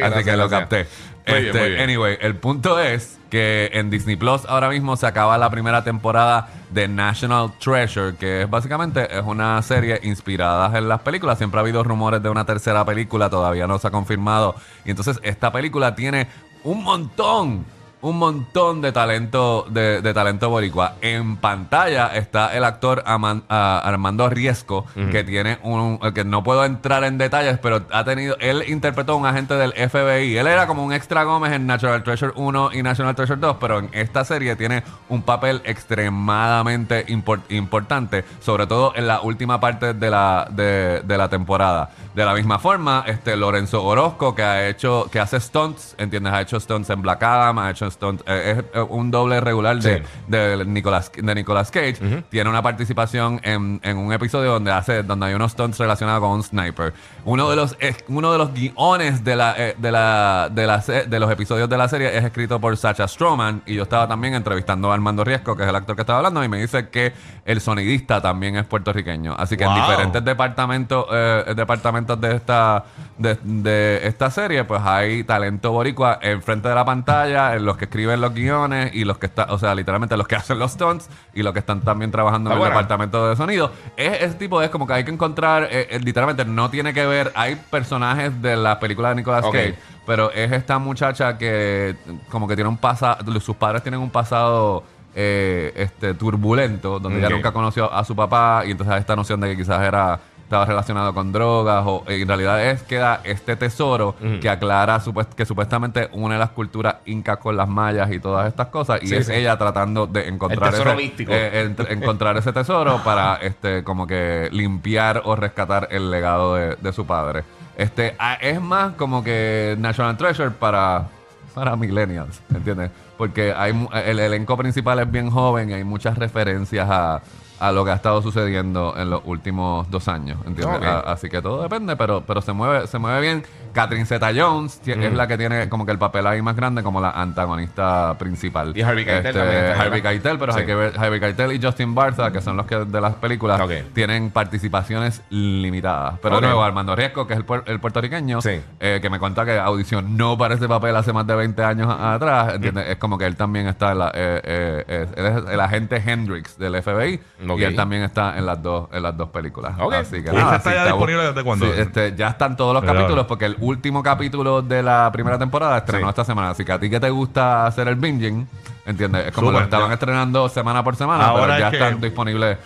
Así 0.02 0.24
que 0.24 0.36
lo 0.36 0.48
capté. 0.48 0.86
Muy 1.26 1.40
bien, 1.40 1.46
Este, 1.46 1.60
muy 1.60 1.68
bien. 1.70 1.82
Anyway, 1.82 2.18
el 2.20 2.36
punto 2.36 2.78
es 2.78 3.18
que 3.30 3.70
en 3.72 3.90
Disney 3.90 4.16
Plus 4.16 4.42
ahora 4.46 4.68
mismo 4.68 4.96
se 4.96 5.06
acaba 5.06 5.38
la 5.38 5.48
primera 5.50 5.82
temporada 5.82 6.48
de 6.70 6.86
National 6.86 7.52
Treasure, 7.58 8.14
que 8.16 8.42
es 8.42 8.50
básicamente 8.50 9.08
es 9.10 9.24
una 9.24 9.60
serie 9.62 10.00
inspirada 10.02 10.76
en 10.76 10.88
las 10.88 11.00
películas. 11.00 11.38
Siempre 11.38 11.58
ha 11.58 11.62
habido 11.62 11.82
rumores 11.82 12.22
de 12.22 12.28
una 12.28 12.44
tercera 12.44 12.84
película, 12.84 13.30
todavía 13.30 13.66
no 13.66 13.78
se 13.78 13.88
ha 13.88 13.90
confirmado. 13.90 14.54
Y 14.84 14.90
entonces 14.90 15.18
esta 15.22 15.50
película 15.50 15.94
tiene 15.94 16.28
un 16.62 16.84
montón 16.84 17.64
un 18.04 18.18
montón 18.18 18.82
de 18.82 18.92
talento 18.92 19.64
de, 19.70 20.02
de 20.02 20.12
talento 20.14 20.50
boricua. 20.50 20.96
En 21.00 21.36
pantalla 21.38 22.08
está 22.14 22.54
el 22.54 22.62
actor 22.64 23.02
Aman- 23.06 23.44
ah, 23.48 23.80
Armando 23.82 24.28
Riesco, 24.28 24.84
que 25.10 25.24
tiene 25.24 25.58
un 25.62 25.98
que 26.12 26.22
no 26.24 26.42
puedo 26.42 26.64
entrar 26.66 27.02
en 27.04 27.16
detalles, 27.18 27.58
pero 27.62 27.86
ha 27.90 28.04
tenido 28.04 28.36
él 28.40 28.62
interpretó 28.68 29.12
a 29.12 29.16
un 29.16 29.24
agente 29.26 29.54
del 29.54 29.72
FBI. 29.72 30.36
Él 30.36 30.46
era 30.46 30.66
como 30.66 30.84
un 30.84 30.92
extra 30.92 31.24
Gómez 31.24 31.52
en 31.52 31.66
Natural 31.66 32.02
Treasure 32.02 32.32
1 32.36 32.70
y 32.74 32.82
National 32.82 33.14
Treasure 33.14 33.40
2, 33.40 33.56
pero 33.58 33.78
en 33.78 33.88
esta 33.92 34.24
serie 34.24 34.54
tiene 34.56 34.82
un 35.08 35.22
papel 35.22 35.62
extremadamente 35.64 37.06
impor- 37.06 37.40
importante, 37.48 38.24
sobre 38.40 38.66
todo 38.66 38.92
en 38.96 39.06
la 39.06 39.20
última 39.22 39.60
parte 39.60 39.94
de 39.94 40.10
la 40.10 40.46
de, 40.50 41.00
de 41.04 41.18
la 41.18 41.28
temporada. 41.28 41.90
De 42.14 42.24
la 42.24 42.32
misma 42.32 42.58
forma, 42.60 43.02
este 43.08 43.36
Lorenzo 43.36 43.82
Orozco 43.84 44.34
que 44.36 44.42
ha 44.44 44.68
hecho 44.68 45.08
que 45.10 45.18
hace 45.18 45.40
stunts, 45.40 45.96
¿entiendes? 45.98 46.32
Ha 46.32 46.42
hecho 46.42 46.60
stunts 46.60 46.88
en 46.90 47.02
Black 47.02 47.22
Adam, 47.24 47.58
ha 47.58 47.70
hecho 47.70 47.90
stunts 47.90 48.22
eh, 48.26 48.54
es 48.58 48.64
eh, 48.80 48.86
un 48.88 49.10
doble 49.10 49.40
regular 49.40 49.76
de, 49.78 49.98
Sí. 49.98 50.02
de 50.28 50.64
Nicolas 50.64 51.10
de 51.14 51.34
Nicolas 51.34 51.70
Cage. 51.72 51.96
Tiene 52.30 52.48
una 52.48 52.62
participación 52.62 53.40
en, 53.42 53.80
en 53.82 53.96
un 53.98 54.12
episodio 54.12 54.52
donde 54.52 54.70
hace 54.70 55.02
donde 55.02 55.26
hay 55.26 55.34
unos 55.34 55.52
stunts 55.52 55.76
relacionados 55.78 56.20
con 56.20 56.30
un 56.30 56.42
sniper. 56.44 56.94
Uno 57.24 57.50
de 57.50 57.56
los 57.56 57.76
es- 57.80 58.04
uno 58.06 58.30
de 58.30 58.38
los 58.38 58.52
guiones 58.54 59.24
de 59.24 59.34
la 59.34 59.54
eh, 59.58 59.74
de 59.76 59.90
la 59.90 60.48
de 60.52 60.66
la 60.68 60.78
de 60.78 61.18
los 61.18 61.30
episodios 61.32 61.68
de 61.68 61.76
la 61.76 61.88
serie 61.88 62.16
es 62.16 62.22
escrito 62.24 62.60
por 62.60 62.76
Sacha 62.76 63.08
Stroman 63.08 63.62
y 63.66 63.74
yo 63.74 63.82
estaba 63.82 64.06
también 64.06 64.34
entrevistando 64.34 64.90
a 64.90 64.94
Armando 64.94 65.24
Riesco, 65.24 65.56
que 65.56 65.64
es 65.64 65.68
el 65.68 65.74
actor 65.74 65.96
que 65.96 66.02
estaba 66.02 66.18
hablando 66.20 66.44
y 66.44 66.48
me 66.48 66.58
dice 66.60 66.88
que 66.90 67.12
el 67.44 67.60
sonidista 67.60 68.20
también 68.22 68.54
es 68.56 68.66
puertorriqueño. 68.66 69.34
Así 69.36 69.56
que 69.56 69.64
en 69.64 69.74
diferentes 69.74 70.24
departamentos 70.24 71.06
eh, 71.10 71.54
departamentos 71.56 72.03
de 72.06 72.36
esta 72.36 72.84
de, 73.18 73.38
de 73.42 74.06
esta 74.06 74.30
serie 74.30 74.64
pues 74.64 74.82
hay 74.84 75.24
talento 75.24 75.72
boricua 75.72 76.18
enfrente 76.20 76.68
de 76.68 76.74
la 76.74 76.84
pantalla 76.84 77.54
en 77.54 77.64
los 77.64 77.76
que 77.76 77.84
escriben 77.86 78.20
los 78.20 78.34
guiones 78.34 78.94
y 78.94 79.04
los 79.04 79.18
que 79.18 79.26
están 79.26 79.50
o 79.50 79.58
sea 79.58 79.74
literalmente 79.74 80.16
los 80.16 80.26
que 80.28 80.36
hacen 80.36 80.58
los 80.58 80.72
stunts 80.72 81.08
y 81.32 81.42
los 81.42 81.52
que 81.52 81.60
están 81.60 81.80
también 81.80 82.10
trabajando 82.10 82.50
en 82.52 82.58
el 82.58 82.64
departamento 82.64 83.28
de 83.28 83.36
sonido 83.36 83.72
es 83.96 84.22
ese 84.22 84.34
tipo 84.34 84.60
es 84.62 84.70
como 84.70 84.86
que 84.86 84.92
hay 84.94 85.04
que 85.04 85.10
encontrar 85.12 85.64
eh, 85.64 85.88
eh, 85.90 86.00
literalmente 86.00 86.44
no 86.44 86.70
tiene 86.70 86.92
que 86.92 87.06
ver 87.06 87.32
hay 87.34 87.56
personajes 87.56 88.40
de 88.42 88.56
la 88.56 88.78
película 88.78 89.10
de 89.10 89.14
Nicolas. 89.16 89.44
Cage 89.44 89.74
pero 90.06 90.30
es 90.32 90.52
esta 90.52 90.78
muchacha 90.78 91.38
que 91.38 91.96
como 92.30 92.46
que 92.46 92.54
tiene 92.54 92.68
un 92.68 92.76
pasado 92.76 93.40
sus 93.40 93.56
padres 93.56 93.82
tienen 93.82 94.00
un 94.00 94.10
pasado 94.10 94.84
eh, 95.16 95.72
este, 95.76 96.12
turbulento, 96.14 96.98
donde 96.98 97.18
ella 97.18 97.28
Ok. 97.28 97.34
nunca 97.34 97.52
conoció 97.52 97.92
a 97.92 98.04
su 98.04 98.16
papá 98.16 98.64
y 98.66 98.72
entonces 98.72 98.96
esta 98.96 99.14
noción 99.14 99.40
de 99.40 99.50
que 99.50 99.56
quizás 99.56 99.80
era 99.82 100.18
estaba 100.54 100.66
relacionado 100.66 101.12
con 101.12 101.32
drogas 101.32 101.82
o 101.84 102.04
en 102.06 102.28
realidad 102.28 102.64
es 102.64 102.82
queda 102.84 103.20
este 103.24 103.56
tesoro 103.56 104.14
que 104.40 104.48
aclara 104.48 105.00
supuest- 105.00 105.34
que 105.34 105.44
supuestamente 105.44 106.08
une 106.12 106.38
las 106.38 106.50
culturas 106.50 106.96
incas 107.06 107.38
con 107.38 107.56
las 107.56 107.68
mayas 107.68 108.12
y 108.12 108.20
todas 108.20 108.46
estas 108.46 108.68
cosas 108.68 109.02
y 109.02 109.08
Sí, 109.08 109.16
es 109.16 109.26
sí. 109.26 109.32
ella 109.32 109.58
tratando 109.58 110.06
de 110.06 110.28
encontrar 110.28 110.70
tesoro 110.70 110.90
ese, 110.92 111.02
místico. 111.02 111.32
eh, 111.34 111.74
encontrar 111.88 112.36
ese 112.36 112.52
tesoro 112.52 113.00
para 113.02 113.34
este 113.42 113.82
como 113.82 114.06
que 114.06 114.48
limpiar 114.52 115.22
o 115.24 115.34
rescatar 115.34 115.88
el 115.90 116.12
legado 116.12 116.54
de, 116.54 116.76
de 116.76 116.92
su 116.92 117.04
padre 117.04 117.42
este 117.76 118.14
ah, 118.20 118.38
es 118.40 118.60
más 118.60 118.92
como 118.94 119.24
que 119.24 119.74
National 119.80 120.16
Treasure 120.16 120.50
para 120.52 121.08
para 121.52 121.74
millennials, 121.76 122.40
¿entiendes? 122.52 122.90
Porque 123.16 123.52
hay 123.56 123.72
el 124.06 124.18
elenco 124.20 124.56
principal 124.56 124.98
es 124.98 125.08
bien 125.10 125.30
joven 125.30 125.70
y 125.70 125.72
hay 125.74 125.84
muchas 125.84 126.16
referencias 126.18 126.88
a, 126.90 127.22
a 127.60 127.72
lo 127.72 127.84
que 127.84 127.90
ha 127.92 127.94
estado 127.94 128.20
sucediendo 128.22 128.94
en 128.96 129.10
los 129.10 129.22
últimos 129.24 129.90
dos 129.90 130.08
años, 130.08 130.38
¿entiendes? 130.46 130.80
A- 130.88 131.12
así 131.12 131.28
que 131.28 131.40
todo 131.40 131.62
depende, 131.62 131.96
pero, 131.96 132.22
pero 132.26 132.40
se 132.42 132.52
mueve 132.52 132.86
se 132.86 132.98
mueve 132.98 133.20
bien. 133.20 133.44
Catherine 133.74 134.06
Zeta-Jones 134.06 134.80
ti- 134.80 134.92
es 134.92 135.12
la 135.12 135.26
que 135.26 135.36
tiene 135.36 135.68
como 135.68 135.84
que 135.84 135.92
el 135.92 135.98
papel 135.98 136.26
ahí 136.26 136.40
más 136.40 136.56
grande 136.56 136.82
como 136.82 137.00
la 137.00 137.10
antagonista 137.10 138.16
principal. 138.18 138.72
Y 138.76 138.82
Harvey 138.82 139.04
Keitel 139.04 139.34
también 139.34 139.56
está 139.58 139.72
ahí, 139.74 139.80
Harvey 139.80 140.00
¿verdad? 140.00 140.10
Keitel, 140.12 140.38
pero 140.38 140.52
Sí. 140.52 140.60
hay 140.60 140.66
que 140.66 140.74
ver 140.74 140.92
Harvey 140.98 141.20
Keitel 141.20 141.52
y 141.52 141.60
Justin 141.62 141.94
Bartha, 141.94 142.30
que 142.32 142.40
son 142.40 142.56
los 142.56 142.66
que 142.66 142.76
de 142.76 143.00
las 143.00 143.14
películas, 143.16 143.60
tienen 143.92 144.30
participaciones 144.30 145.22
limitadas. 145.30 146.18
Pero 146.22 146.40
nuevo, 146.40 146.62
Armando 146.62 146.94
Riesco, 146.96 147.26
que 147.26 147.34
es 147.34 147.38
el, 147.40 147.46
puer- 147.46 147.62
el 147.66 147.80
puertorriqueño, 147.80 148.40
Sí. 148.40 148.60
eh, 148.80 148.98
que 149.02 149.10
me 149.10 149.18
cuenta 149.18 149.44
que 149.44 149.58
audicionó 149.58 150.38
para 150.38 150.54
ese 150.54 150.68
papel 150.68 150.96
hace 150.96 151.12
más 151.12 151.26
de 151.26 151.34
20 151.34 151.62
años 151.62 151.88
atrás, 151.98 152.54
¿entiendes? 152.54 152.86
Es 152.88 152.96
como 152.96 153.18
que 153.18 153.26
él 153.26 153.36
también 153.36 153.66
está, 153.66 153.92
en 153.92 153.98
la, 153.98 154.08
eh, 154.14 154.84
eh, 154.88 155.06
él 155.16 155.26
es 155.26 155.52
el 155.52 155.60
agente 155.60 155.96
Hendrix 156.04 156.56
del 156.58 156.74
FBI 156.82 157.20
y 157.58 157.62
él 157.64 157.76
también 157.76 158.02
está 158.02 158.38
en 158.38 158.46
las 158.46 158.62
dos 158.62 158.88
en 158.92 159.02
las 159.02 159.16
dos 159.16 159.28
películas. 159.30 159.74
Así 159.78 160.22
que 160.22 160.30
¿Y 160.30 160.34
nada, 160.34 160.56
ese 160.56 160.56
está 160.56 160.74
ya 160.74 160.84
disponible 160.86 161.22
desde 161.24 161.42
cuándo? 161.44 161.66
Sí, 161.66 161.72
este, 161.76 162.14
ya 162.16 162.28
están 162.28 162.56
todos 162.56 162.72
los 162.74 162.82
Pero- 162.82 162.94
capítulos 162.94 163.26
porque 163.26 163.46
el 163.46 163.56
último 163.64 164.02
capítulo 164.02 164.62
de 164.62 164.82
la 164.82 165.10
primera 165.12 165.38
temporada 165.38 165.78
estrenó 165.78 166.06
Sí. 166.06 166.10
esta 166.10 166.24
semana. 166.24 166.50
Así 166.50 166.64
que 166.64 166.72
a 166.72 166.78
ti 166.78 166.88
que 166.90 167.00
te 167.00 167.10
gusta 167.10 167.66
hacer 167.66 167.88
el 167.88 167.96
binging, 167.96 168.46
¿entiendes? 168.86 169.26
Es 169.28 169.32
como 169.32 169.50
lo 169.50 169.60
estaban 169.60 169.88
ya. 169.88 169.94
estrenando 169.94 170.48
semana 170.48 170.82
por 170.84 170.96
semana, 170.96 171.26
Ahora 171.26 171.46
pero 171.46 171.58
ya 171.58 171.68
es 171.68 171.74
están 171.74 172.00
disponibles 172.00 172.58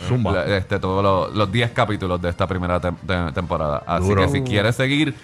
este, 0.49 0.79
todos 0.79 1.03
los- 1.03 1.37
los 1.37 1.51
10 1.53 1.71
capítulos 1.73 2.21
de 2.21 2.29
esta 2.31 2.47
primera 2.47 2.81
tem- 2.81 2.97
te- 3.07 3.33
temporada. 3.33 3.83
Así 3.87 4.09
Duro. 4.09 4.23
que 4.23 4.29
si 4.29 4.43
quieres 4.43 4.75
seguir 4.77 5.15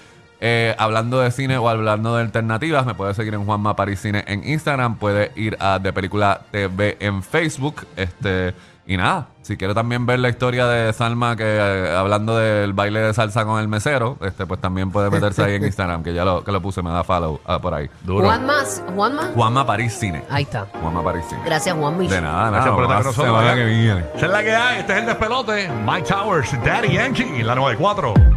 eh, 0.46 0.74
hablando 0.78 1.20
de 1.20 1.30
cine 1.30 1.56
o 1.56 1.68
hablando 1.68 2.16
de 2.16 2.22
alternativas, 2.22 2.84
me 2.84 2.94
puedes 2.94 3.16
seguir 3.16 3.32
en 3.32 3.44
Juanma 3.46 3.76
París 3.76 4.00
Cine 4.00 4.24
en 4.26 4.46
Instagram, 4.46 4.96
puedes 4.96 5.34
ir 5.38 5.56
a 5.58 5.78
De 5.78 5.90
Película 5.92 6.40
TV 6.50 6.96
en 7.00 7.22
Facebook, 7.22 7.86
este 7.96 8.52
y 8.86 8.96
nada, 8.96 9.28
si 9.40 9.56
quieres 9.56 9.74
también 9.74 10.04
ver 10.04 10.18
la 10.18 10.28
historia 10.28 10.66
de 10.66 10.92
Salma 10.92 11.36
que 11.36 11.44
eh, 11.44 11.96
hablando 11.96 12.36
del 12.36 12.72
baile 12.74 13.00
de 13.00 13.14
salsa 13.14 13.44
con 13.44 13.58
el 13.58 13.66
mesero, 13.66 14.18
este 14.20 14.46
pues 14.46 14.60
también 14.60 14.90
puedes 14.90 15.10
meterse 15.10 15.42
ahí 15.42 15.54
en 15.54 15.64
Instagram, 15.66 16.02
que 16.02 16.12
ya 16.12 16.24
lo, 16.24 16.44
que 16.44 16.52
lo 16.52 16.60
puse, 16.60 16.82
me 16.82 16.90
da 16.90 17.02
follow 17.02 17.40
ah, 17.46 17.58
por 17.58 17.72
ahí. 17.74 17.88
Duro. 18.02 18.26
Juan 18.26 18.46
más, 18.46 18.82
Juan 18.94 19.14
más. 19.16 19.26
Juanma 19.34 19.66
París 19.66 19.94
Cine. 19.94 20.22
Ahí 20.28 20.42
está. 20.42 20.66
Juanma 20.80 21.02
París 21.02 21.24
Cine. 21.28 21.40
Gracias, 21.44 21.74
Juan 21.76 21.98
De 21.98 22.20
nada, 22.20 22.50
Gracias 22.50 22.64
nada. 22.66 22.74
por 22.74 22.82
estar 22.84 22.96
con 22.98 23.06
nosotros. 23.06 23.42
Esa 24.14 24.26
es 24.26 24.32
la 24.32 24.42
que 24.42 24.54
hay. 24.54 24.78
Este 24.80 24.92
es 24.92 24.98
el 24.98 25.06
despelote. 25.06 25.70
Mike 25.84 26.08
Towers, 26.08 26.64
Daddy 26.64 26.92
Yankee, 26.92 27.42
la 27.42 27.54
94. 27.54 28.34